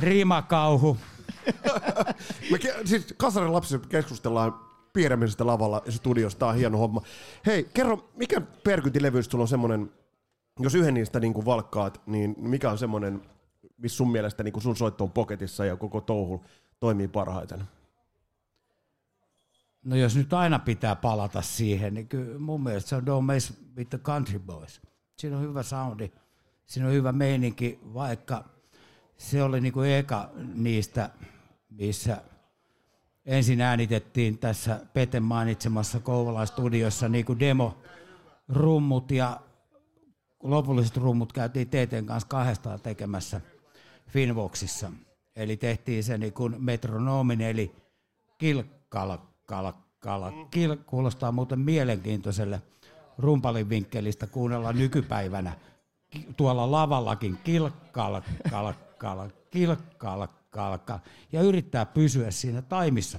Rimakauhu. 0.00 0.96
Me 2.50 2.58
ke- 2.58 2.80
siis 2.84 3.14
kasarin 3.16 3.52
lapsi 3.52 3.78
keskustellaan 3.88 4.54
piirremisestä 4.92 5.46
lavalla 5.46 5.82
ja 5.86 5.92
studiosta. 5.92 6.38
Tämä 6.38 6.50
on 6.50 6.56
hieno 6.56 6.78
homma. 6.78 7.02
Hei, 7.46 7.68
kerro, 7.74 8.10
mikä 8.16 8.40
perkytilevyys 8.64 9.26
sulla 9.26 9.42
on 9.42 9.48
semmoinen, 9.48 9.92
jos 10.60 10.74
yhden 10.74 10.94
niistä 10.94 11.20
niin 11.20 11.44
valkkaat, 11.44 12.00
niin 12.06 12.34
mikä 12.38 12.70
on 12.70 12.78
semmoinen 12.78 13.22
missä 13.78 13.96
sun 13.96 14.10
mielestä 14.12 14.42
niin 14.42 14.62
sun 14.62 14.76
soitto 14.76 15.04
on 15.04 15.10
poketissa 15.10 15.64
ja 15.64 15.76
koko 15.76 16.00
touhu 16.00 16.44
toimii 16.80 17.08
parhaiten? 17.08 17.64
No 19.84 19.96
jos 19.96 20.16
nyt 20.16 20.32
aina 20.32 20.58
pitää 20.58 20.96
palata 20.96 21.42
siihen, 21.42 21.94
niin 21.94 22.08
kyllä 22.08 22.38
mun 22.38 22.62
mielestä 22.62 22.88
se 22.88 22.96
on 22.96 23.02
Don't 23.02 23.24
Mess 23.24 23.52
with 23.76 23.90
the 23.90 23.98
Country 23.98 24.38
Boys. 24.38 24.80
Siinä 25.18 25.36
on 25.36 25.42
hyvä 25.42 25.62
soundi, 25.62 26.12
siinä 26.66 26.88
on 26.88 26.94
hyvä 26.94 27.12
meininki, 27.12 27.80
vaikka 27.94 28.44
se 29.16 29.42
oli 29.42 29.60
niin 29.60 29.72
kuin 29.72 29.90
eka 29.90 30.30
niistä, 30.54 31.10
missä 31.70 32.22
ensin 33.26 33.60
äänitettiin 33.60 34.38
tässä 34.38 34.80
Peten 34.92 35.22
mainitsemassa 35.22 36.00
Kouvolan 36.00 36.46
studiossa 36.46 37.08
niin 37.08 37.24
kuin 37.24 37.40
demo 37.40 37.82
rummut 38.48 39.10
ja 39.10 39.40
lopulliset 40.42 40.96
rummut 40.96 41.32
käytiin 41.32 41.68
TTn 41.68 42.06
kanssa 42.06 42.28
kahdestaan 42.28 42.80
tekemässä– 42.80 43.40
Finvoxissa. 44.08 44.92
Eli 45.36 45.56
tehtiin 45.56 46.04
se 46.04 46.18
niin 46.18 46.32
kuin 46.32 46.64
metronomin, 46.64 47.40
eli 47.40 47.74
kilkkalkkala. 49.48 50.32
Kil, 50.50 50.76
kuulostaa 50.86 51.32
muuten 51.32 51.58
mielenkiintoiselle 51.58 52.62
rumpalin 53.18 53.68
vinkkelistä 53.68 54.26
kuunnella 54.26 54.72
nykypäivänä. 54.72 55.52
Tuolla 56.36 56.70
lavallakin 56.70 57.38
kilkkalkkala, 57.44 58.22
kilkkalkkala, 59.50 61.00
ja 61.32 61.42
yrittää 61.42 61.86
pysyä 61.86 62.30
siinä 62.30 62.62
taimissa. 62.62 63.18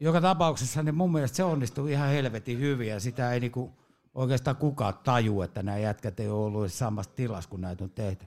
Joka 0.00 0.20
tapauksessa 0.20 0.82
niin 0.82 0.94
mun 0.94 1.12
mielestä 1.12 1.36
se 1.36 1.44
onnistui 1.44 1.92
ihan 1.92 2.08
helvetin 2.08 2.58
hyvin 2.58 2.88
ja 2.88 3.00
sitä 3.00 3.32
ei 3.32 3.40
niinku 3.40 3.72
oikeastaan 4.14 4.56
kukaan 4.56 4.94
taju, 5.04 5.42
että 5.42 5.62
nämä 5.62 5.78
jätkät 5.78 6.20
ei 6.20 6.28
ole 6.28 6.46
ollut 6.46 6.72
samassa 6.72 7.12
tilassa, 7.14 7.50
kun 7.50 7.60
näitä 7.60 7.84
on 7.84 7.90
tehty. 7.90 8.26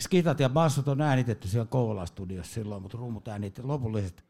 Skitat 0.00 0.40
ja 0.40 0.48
bassot 0.48 0.88
on 0.88 1.00
äänitetty 1.00 1.48
siellä 1.48 1.66
Kouvola-studiossa 1.66 2.54
silloin, 2.54 2.82
mutta 2.82 2.98
rummut 2.98 3.28
äänitettiin, 3.28 3.68
lopulliset 3.68 4.24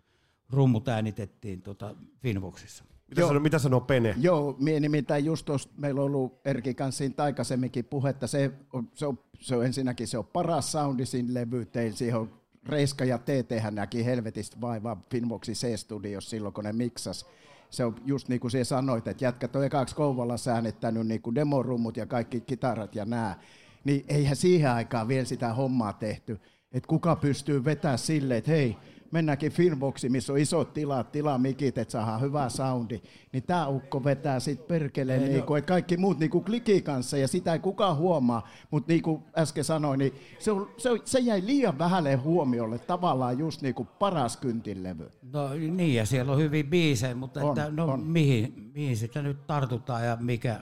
rummut 0.51 0.89
äänitettiin 0.89 1.63
tota 1.63 1.95
Finvoxissa. 2.23 2.85
Mitä, 3.09 3.21
Joo. 3.21 3.29
Sanoo, 3.29 3.43
mitä 3.43 3.59
sanoo 3.59 3.81
Pene? 3.81 4.15
Joo, 4.19 4.57
mie 4.59 4.81
nimittäin 4.81 5.25
just 5.25 5.47
tuossa, 5.47 5.69
meillä 5.77 6.01
on 6.01 6.05
ollut 6.05 6.41
Erki 6.45 6.75
kanssa 6.75 6.99
siitä 6.99 7.23
aikaisemminkin 7.23 7.85
puhetta, 7.85 8.27
se 8.27 8.53
on, 8.73 8.91
se 8.95 9.07
on, 9.07 9.19
se 9.41 9.57
on 9.57 9.67
ensinnäkin 9.67 10.09
se 10.09 10.19
on 10.19 10.27
paras 10.27 10.73
soundi 10.73 11.07
siinä 11.07 11.35
levy, 11.35 11.67
teillä 11.67 11.97
siihen 11.97 12.21
on 12.21 12.31
Reiska 12.67 13.05
ja 13.05 13.19
TT 13.19 13.61
hän 13.61 13.75
näki 13.75 14.05
helvetistä 14.05 14.61
vaivaa 14.61 15.03
Finvoxin 15.11 15.55
C-studiossa 15.55 16.31
silloin, 16.31 16.55
kun 16.55 16.65
ne 16.65 16.73
miksas. 16.73 17.27
Se 17.71 17.85
on 17.85 17.97
just 18.05 18.29
niin 18.29 18.41
kuin 18.41 18.51
sinä 18.51 18.65
sanoit, 18.65 19.07
että 19.07 19.25
jätkät 19.25 19.57
on 19.57 19.65
ekaksi 19.65 19.95
Kouvolassa 19.95 20.53
äänettänyt 20.53 21.07
niin 21.07 21.23
kuin 21.23 21.35
demorummut 21.35 21.97
ja 21.97 22.07
kaikki 22.07 22.41
kitarat 22.41 22.95
ja 22.95 23.05
nää 23.05 23.41
niin 23.87 24.05
eihän 24.09 24.37
siihen 24.37 24.71
aikaan 24.71 25.09
vielä 25.09 25.25
sitä 25.25 25.55
hommaa 25.55 25.93
tehty, 25.93 26.41
että 26.73 26.89
kuka 26.89 27.17
pystyy 27.17 27.65
vetämään 27.65 27.99
silleen, 27.99 28.39
että 28.39 28.51
hei, 28.51 28.77
mennäänkin 29.11 29.53
Filmboxiin, 29.53 30.13
missä 30.13 30.33
on 30.33 30.39
isot 30.39 30.73
tilat, 30.73 31.09
mikit, 31.39 31.79
että 31.79 31.93
saadaan 31.93 32.21
hyvä 32.21 32.49
soundi, 32.49 33.01
niin 33.33 33.43
tämä 33.43 33.69
ukko 33.69 34.05
vetää 34.05 34.41
sitten 34.41 34.69
perkeleen, 34.69 35.21
niin 35.21 35.45
no. 35.49 35.57
että 35.57 35.69
kaikki 35.69 35.97
muut 35.97 36.19
niin 36.19 36.31
klikii 36.31 36.83
kanssa, 36.83 37.17
ja 37.17 37.29
sitä 37.29 37.53
ei 37.53 37.59
kukaan 37.59 37.97
huomaa, 37.97 38.49
mutta 38.71 38.93
niin 38.93 39.03
kuin 39.03 39.23
äsken 39.39 39.65
sanoin, 39.65 39.99
niin 39.99 40.15
se, 40.39 40.51
on, 40.51 40.71
se, 40.77 40.91
on, 40.91 41.01
se 41.05 41.19
jäi 41.19 41.43
liian 41.47 41.79
vähälle 41.79 42.15
huomiolle, 42.15 42.79
tavallaan 42.79 43.39
just 43.39 43.63
niin 43.63 43.75
kuin 43.75 43.89
paras 43.99 44.37
kyntilevy. 44.37 45.11
No 45.33 45.55
niin, 45.55 45.95
ja 45.95 46.07
siellä 46.07 46.33
on 46.33 46.39
hyvin 46.39 46.67
biisejä, 46.67 47.15
mutta 47.15 47.41
on, 47.41 47.49
että, 47.49 47.71
no, 47.71 47.87
on. 47.87 48.01
Mihin, 48.01 48.71
mihin 48.75 48.97
sitä 48.97 49.23
nyt 49.23 49.47
tartutaan 49.47 50.05
ja 50.05 50.17
mikä 50.21 50.61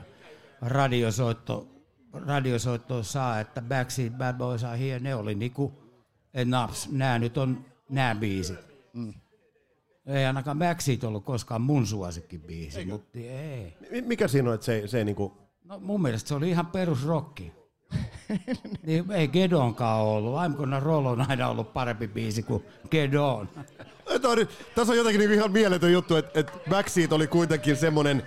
radiosoitto 0.61 1.67
radiosoittoa 2.25 3.03
saa, 3.03 3.39
että 3.39 3.61
Backseat 3.61 4.17
Bad 4.17 4.37
Boys 4.37 4.63
are 4.63 4.79
here, 4.79 4.99
ne 4.99 5.15
oli 5.15 5.35
niinku 5.35 5.73
naps, 6.45 6.91
nää 6.91 7.19
nyt 7.19 7.37
on 7.37 7.65
nämä 7.89 8.15
biisit. 8.15 8.59
Mm. 8.93 9.13
Ei 10.05 10.25
ainakaan 10.25 10.59
Backseat 10.59 11.03
ollut 11.03 11.25
koskaan 11.25 11.61
mun 11.61 11.87
suosikkibiisi, 11.87 12.79
Eikö? 12.79 12.91
mutta 12.91 13.19
ei. 13.19 13.77
Mikä 14.05 14.27
siinä 14.27 14.49
on, 14.49 14.55
että 14.55 14.65
se, 14.65 14.87
se 14.87 14.97
ei 14.97 15.05
niinku... 15.05 15.37
No 15.63 15.79
mun 15.79 16.01
mielestä 16.01 16.27
se 16.27 16.35
oli 16.35 16.49
ihan 16.49 16.65
perusrokki. 16.65 17.51
niin 18.85 19.11
ei 19.11 19.27
Gedonkaan 19.27 20.01
ollut. 20.01 20.35
I'm 20.35 20.57
gonna 20.57 20.79
roll 20.79 21.05
on 21.05 21.29
aina 21.29 21.49
ollut 21.49 21.73
parempi 21.73 22.07
biisi 22.07 22.43
kuin 22.43 22.63
Gedon. 22.91 23.49
Tässä 24.75 24.93
on 24.93 24.97
jotenkin 24.97 25.19
niin 25.19 25.31
ihan 25.31 25.51
mieletön 25.51 25.93
juttu, 25.93 26.15
että, 26.15 26.39
että 26.39 26.53
Backseat 26.69 27.11
oli 27.11 27.27
kuitenkin 27.27 27.75
semmoinen... 27.75 28.23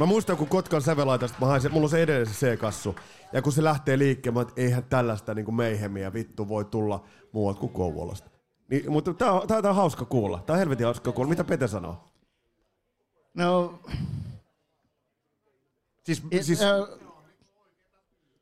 Mä 0.00 0.06
muistan, 0.06 0.36
kun 0.36 0.48
Kotkan 0.48 0.82
sävelaitasta 0.82 1.38
mä 1.40 1.46
hain, 1.46 1.62
mulla 1.70 1.84
on 1.84 1.90
se 1.90 2.02
edelleen 2.02 2.26
se 2.26 2.46
C-kassu. 2.46 2.96
Ja 3.32 3.42
kun 3.42 3.52
se 3.52 3.64
lähtee 3.64 3.98
liikkeelle, 3.98 4.42
että 4.42 4.54
eihän 4.56 4.84
tällaista 4.84 5.34
niin 5.34 5.44
kuin 5.44 5.54
meihemiä 5.54 6.12
vittu 6.12 6.48
voi 6.48 6.64
tulla 6.64 7.04
muualta 7.32 7.60
kuin 7.60 7.72
Kouvolasta. 7.72 8.30
Niin, 8.70 8.92
mutta 8.92 9.14
tää 9.14 9.32
on, 9.32 9.48
tää, 9.48 9.62
tää 9.62 9.70
on 9.70 9.76
hauska 9.76 10.04
kuulla. 10.04 10.42
Tää 10.46 10.54
on 10.54 10.58
helvetin 10.58 10.86
hauska 10.86 11.12
kuulla. 11.12 11.28
Mitä 11.28 11.44
Pete 11.44 11.68
sanoo? 11.68 12.04
No... 13.34 13.78
Siis, 16.04 16.22
It, 16.30 16.42
siis... 16.42 16.60
Uh, 16.60 17.06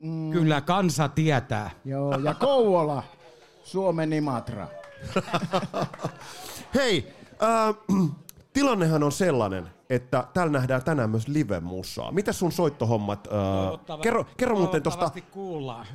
Mm. 0.05 0.31
Kyllä 0.31 0.61
kansa 0.61 1.09
tietää. 1.09 1.71
Joo, 1.85 2.19
ja 2.19 2.35
Kouvola, 2.35 3.03
Suomen 3.65 4.13
Imatra. 4.13 4.69
Hei, 6.75 7.15
äh, 7.43 7.75
tilannehan 8.53 9.03
on 9.03 9.13
sellainen, 9.13 9.69
että 9.91 10.25
täällä 10.35 10.53
nähdään 10.53 10.85
tänään 10.85 11.11
myös 11.11 11.29
live-musaa. 11.29 12.13
Mitä 12.13 12.33
sun 12.33 12.53
soittohommat? 12.53 13.27
Äh, 13.27 14.01
kerro, 14.03 14.27
kerro 14.37 14.57
muuten 14.57 14.83
tosta... 14.83 15.11
kuullaan. 15.31 15.87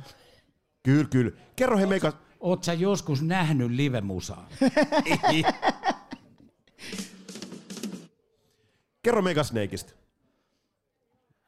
Kyllä, 0.82 1.08
kyllä. 1.10 1.30
Kerro 1.56 1.78
he 1.78 1.86
meikä... 1.86 2.12
Oot 2.40 2.64
sä 2.64 2.72
joskus 2.72 3.22
nähnyt 3.22 3.70
live-musaa? 3.70 4.48
Kerro 9.02 9.22
Megasnakeista. 9.22 9.92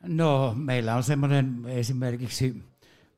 No, 0.02 0.54
meillä 0.56 0.94
on 0.94 1.02
semmoinen 1.02 1.62
esimerkiksi 1.66 2.62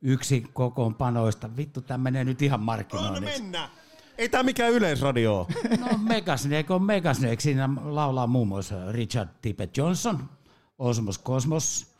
yksi 0.01 0.43
kokoonpanoista. 0.53 1.57
Vittu, 1.57 1.81
tämä 1.81 1.97
menee 1.97 2.23
nyt 2.23 2.41
ihan 2.41 2.59
markkinoinniksi. 2.59 3.41
mennä! 3.41 3.69
Ei 4.17 4.29
tämä 4.29 4.43
mikään 4.43 4.71
yleisradio 4.71 5.47
No 5.79 5.97
Megasnake 5.97 6.73
on 6.73 6.83
Megasnake. 6.83 7.39
Siinä 7.39 7.69
laulaa 7.83 8.27
muun 8.27 8.47
muassa 8.47 8.91
Richard 8.91 9.29
Tippett 9.41 9.77
Johnson, 9.77 10.29
Osmos 10.77 11.23
Cosmos. 11.23 11.95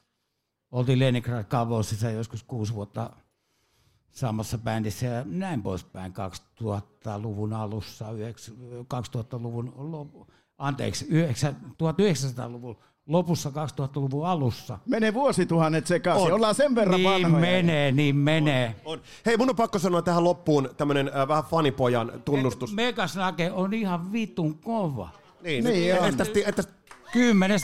Oltiin 0.72 1.00
Leningrad 1.00 1.44
Cowboysissa 1.44 2.10
joskus 2.10 2.44
kuusi 2.44 2.74
vuotta 2.74 3.10
samassa 4.16 4.58
bändissä 4.58 5.06
ja 5.06 5.24
näin 5.26 5.64
poispäin 5.64 6.14
2000-luvun 6.62 7.54
alussa, 7.54 8.06
2000-luvun 8.82 9.74
lopu, 9.78 10.28
anteeksi, 10.58 11.08
1900-luvun 11.72 12.78
lopussa 13.08 13.50
2000-luvun 13.50 14.28
alussa. 14.28 14.80
Menee 14.86 15.14
vuosituhannet 15.14 15.88
sekaisin, 15.88 16.34
ollaan 16.34 16.56
sen 16.56 16.76
verran 16.76 16.96
Niin 16.96 17.10
vanhoja. 17.24 17.42
menee, 17.42 17.92
niin 17.92 18.16
menee. 18.16 18.76
on. 18.86 19.02
Hei, 19.26 19.38
mun 19.38 19.50
on 19.50 19.56
pakko 19.56 19.80
sanoa 19.80 20.02
tähän 20.02 20.24
loppuun 20.24 20.70
tämmönen 20.78 21.12
äh, 21.16 21.28
vähän 21.28 21.44
fanipojan 21.44 22.12
tunnustus. 22.26 22.74
Megasnake 22.74 23.52
on 23.52 23.74
ihan 23.74 24.12
vitun 24.12 24.58
kova. 24.58 25.10
Niin, 25.44 25.64
Niin 25.64 25.74
niin 25.74 26.00
on. 26.02 26.10
että, 26.10 26.24
että, 26.24 26.40
että, 26.50 26.64
10. 27.14 27.60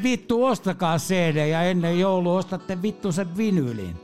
ilmestyi 0.00 0.02
vittu 0.02 0.44
ostakaa 0.44 0.98
CD 0.98 1.46
ja 1.46 1.62
ennen 1.62 2.00
joulua 2.00 2.38
ostatte 2.38 2.82
vittu 2.82 3.12
sen 3.12 3.36
vinylin. 3.36 3.96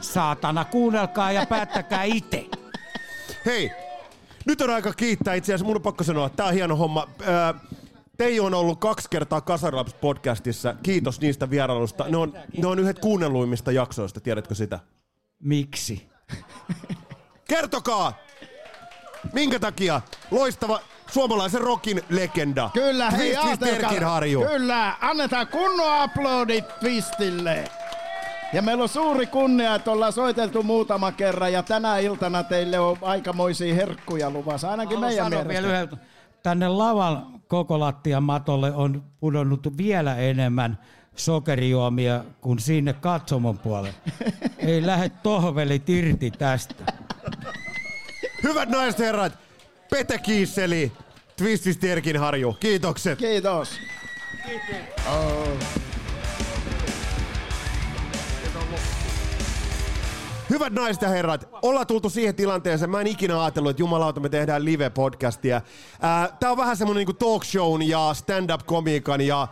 Saatana, 0.00 0.64
kuunnelkaa 0.64 1.32
ja 1.32 1.46
päättäkää 1.46 2.04
itse. 2.04 2.46
Hei, 3.46 3.70
nyt 4.46 4.60
on 4.60 4.70
aika 4.70 4.92
kiittää 4.92 5.34
itse 5.34 5.52
asiassa. 5.52 5.66
Mun 5.66 5.76
on 5.76 5.82
pakko 5.82 6.04
sanoa, 6.04 6.26
että 6.26 6.36
tää 6.36 6.46
on 6.46 6.54
hieno 6.54 6.76
homma. 6.76 7.08
Ää, 7.26 7.54
Teijo 8.16 8.44
on 8.44 8.54
ollut 8.54 8.80
kaksi 8.80 9.08
kertaa 9.10 9.40
Kasarilaps 9.40 9.94
podcastissa. 9.94 10.74
Kiitos 10.82 11.20
niistä 11.20 11.50
vierailusta. 11.50 12.04
Ne 12.08 12.16
on, 12.16 12.32
ne 12.58 12.66
on 12.66 12.78
yhdet 12.78 12.98
kuunnelluimmista 12.98 13.72
jaksoista, 13.72 14.20
tiedätkö 14.20 14.54
sitä? 14.54 14.80
Miksi? 15.42 16.08
Kertokaa! 17.48 18.12
Minkä 19.32 19.58
takia 19.58 20.00
loistava 20.30 20.80
suomalaisen 21.12 21.60
rockin 21.60 22.00
legenda? 22.08 22.70
Kyllä, 22.74 23.10
hei. 23.10 23.36
Erkinharju. 23.72 24.44
Kyllä, 24.44 24.94
annetaan 25.00 25.46
kunnon 25.46 25.92
aplodit 26.00 26.64
Twistille. 26.80 27.64
Ja 28.52 28.62
meillä 28.62 28.82
on 28.82 28.88
suuri 28.88 29.26
kunnia, 29.26 29.74
että 29.74 29.90
ollaan 29.90 30.12
soiteltu 30.12 30.62
muutama 30.62 31.12
kerran 31.12 31.52
ja 31.52 31.62
tänä 31.62 31.98
iltana 31.98 32.42
teille 32.42 32.78
on 32.78 32.96
aikamoisia 33.02 33.74
herkkuja 33.74 34.30
luvassa, 34.30 34.70
ainakin 34.70 34.96
Haluan 34.96 35.10
meidän 35.12 35.26
sanoa 35.30 35.44
mielestä. 35.44 35.68
vielä 35.68 35.82
yhden- 35.82 35.98
Tänne 36.42 36.68
lavan 36.68 37.26
koko 37.48 37.80
lattian 37.80 38.22
matolle 38.22 38.72
on 38.72 39.04
pudonnut 39.20 39.76
vielä 39.76 40.16
enemmän 40.16 40.78
sokerijuomia 41.16 42.24
kuin 42.40 42.58
sinne 42.58 42.92
katsomon 42.92 43.58
puolelle. 43.58 43.94
Ei 44.58 44.86
lähde 44.86 45.08
tohvelit 45.22 45.88
irti 45.88 46.30
tästä. 46.30 46.74
Hyvät 48.42 48.68
naiset 48.68 48.98
herrat, 49.00 49.32
Pete 49.92 50.18
Kiisseli, 50.18 50.92
Twistist 51.36 51.84
Erkinharju. 51.84 52.56
Kiitokset. 52.60 53.18
Kiitos. 53.18 53.80
Hyvät 60.50 60.72
naiset 60.72 61.02
ja 61.02 61.08
herrat, 61.08 61.48
ollaan 61.62 61.86
tultu 61.86 62.10
siihen 62.10 62.34
tilanteeseen. 62.34 62.90
Mä 62.90 63.00
en 63.00 63.06
ikinä 63.06 63.42
ajatellut, 63.42 63.70
että 63.70 63.82
jumalauta 63.82 64.20
me 64.20 64.28
tehdään 64.28 64.62
live-podcastia. 64.64 65.60
Ää, 66.00 66.36
Tää 66.40 66.50
on 66.50 66.56
vähän 66.56 66.76
semmonen 66.76 66.98
niinku 66.98 67.12
talk 67.12 67.44
shown 67.44 67.82
ja 67.82 68.14
stand-up-komiikan 68.14 69.20
ja 69.20 69.48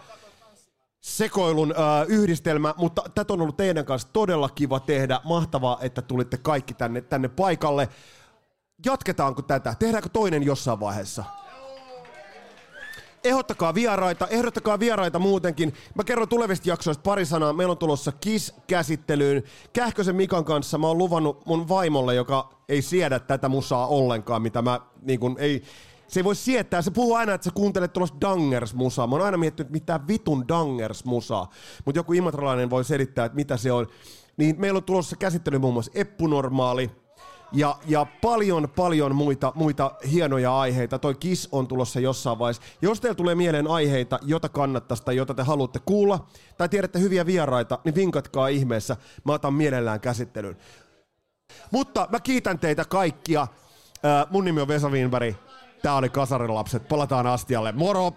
sekoilun 1.01 1.75
ää, 1.77 2.05
yhdistelmä, 2.05 2.75
mutta 2.77 3.03
tätä 3.15 3.33
on 3.33 3.41
ollut 3.41 3.57
teidän 3.57 3.85
kanssa 3.85 4.09
todella 4.13 4.49
kiva 4.49 4.81
tehdä. 4.81 5.21
Mahtavaa, 5.25 5.79
että 5.81 6.03
tulitte 6.03 6.37
kaikki 6.37 6.75
tänne, 6.75 7.01
tänne 7.01 7.29
paikalle. 7.29 7.89
Jatketaanko 8.85 9.43
tätä? 9.43 9.75
Tehdäänkö 9.79 10.09
toinen 10.09 10.43
jossain 10.43 10.81
vaiheessa? 10.81 11.25
Ehdottakaa 13.25 13.75
vieraita, 13.75 14.27
ehdottakaa 14.29 14.79
vieraita 14.79 15.19
muutenkin. 15.19 15.75
Mä 15.95 16.05
kerron 16.05 16.29
tulevista 16.29 16.69
jaksoista 16.69 17.03
pari 17.03 17.27
sanaa. 17.27 17.53
Meillä 17.53 17.71
on 17.71 17.79
tulossa 17.79 18.13
KISS-käsittelyyn. 18.13 19.43
Kähkösen 19.73 20.17
Mikan 20.17 20.45
kanssa 20.45 20.79
mä 20.79 20.87
oon 20.87 20.99
luvannut 20.99 21.47
mun 21.47 21.69
vaimolle, 21.69 22.15
joka 22.15 22.51
ei 22.69 22.83
siedä 22.83 23.19
tätä 23.19 23.49
musaa 23.49 23.87
ollenkaan, 23.87 24.43
mitä 24.43 24.63
mä 24.63 24.81
niin 25.03 25.21
kun, 25.21 25.37
ei, 25.39 25.63
se 26.09 26.21
ei 26.21 26.25
voi 26.25 26.37
sietää. 26.37 26.83
Se 26.83 26.91
puhuu 26.91 27.15
aina, 27.15 27.35
että 27.35 27.45
sä 27.45 27.51
kuuntelet 27.55 27.93
tuollaista 27.93 28.19
Dangers-musaa. 28.21 29.07
Mä 29.07 29.15
oon 29.15 29.25
aina 29.25 29.37
miettinyt, 29.37 29.73
mitä 29.73 30.01
vitun 30.09 30.45
Dangers-musaa. 30.49 31.51
Mutta 31.85 31.99
joku 31.99 32.13
imatralainen 32.13 32.71
voi 32.71 32.85
selittää, 32.85 33.25
että 33.25 33.37
mitä 33.37 33.57
se 33.57 33.73
on. 33.73 33.87
Niin 34.37 34.57
meillä 34.59 34.77
on 34.77 34.85
tulossa 34.85 35.17
käsittely 35.17 35.59
muun 35.59 35.75
muassa 35.75 35.93
Eppunormaali, 35.95 36.91
ja, 37.53 37.77
ja 37.87 38.07
paljon, 38.23 38.69
paljon 38.77 39.15
muita, 39.15 39.53
muita 39.55 39.91
hienoja 40.11 40.61
aiheita. 40.61 40.99
Toi 40.99 41.15
Kiss 41.15 41.49
on 41.53 41.67
tulossa 41.69 42.01
jossain 42.01 42.39
vaiheessa. 42.39 42.63
Jos 42.83 43.01
teillä 43.01 43.15
tulee 43.15 43.35
mieleen 43.35 43.67
aiheita, 43.67 44.19
jota 44.23 44.49
kannattaisi 44.49 45.05
tai 45.05 45.17
jota 45.17 45.35
te 45.35 45.43
haluatte 45.43 45.79
kuulla, 45.85 46.27
tai 46.59 46.69
tiedätte 46.69 47.01
hyviä 47.01 47.27
vieraita, 47.27 47.79
niin 47.85 47.95
vinkatkaa 47.95 48.49
ihmeessä. 48.49 48.97
Mä 49.25 49.33
otan 49.33 49.55
mielellään 49.55 50.01
käsittelyyn. 50.01 50.57
Mutta 51.71 52.09
mä 52.13 52.21
kiitän 52.21 52.59
teitä 52.59 52.85
kaikkia. 52.85 53.47
Ää, 54.03 54.27
mun 54.31 54.45
nimi 54.45 54.61
on 54.61 54.69
Vesa 54.69 54.89
Wienberg. 54.89 55.35
Tää 55.83 55.95
oli 55.95 56.09
Kasarilapset. 56.09 56.89
Palataan 56.89 57.27
astialle. 57.27 57.73
Moro! 57.73 58.13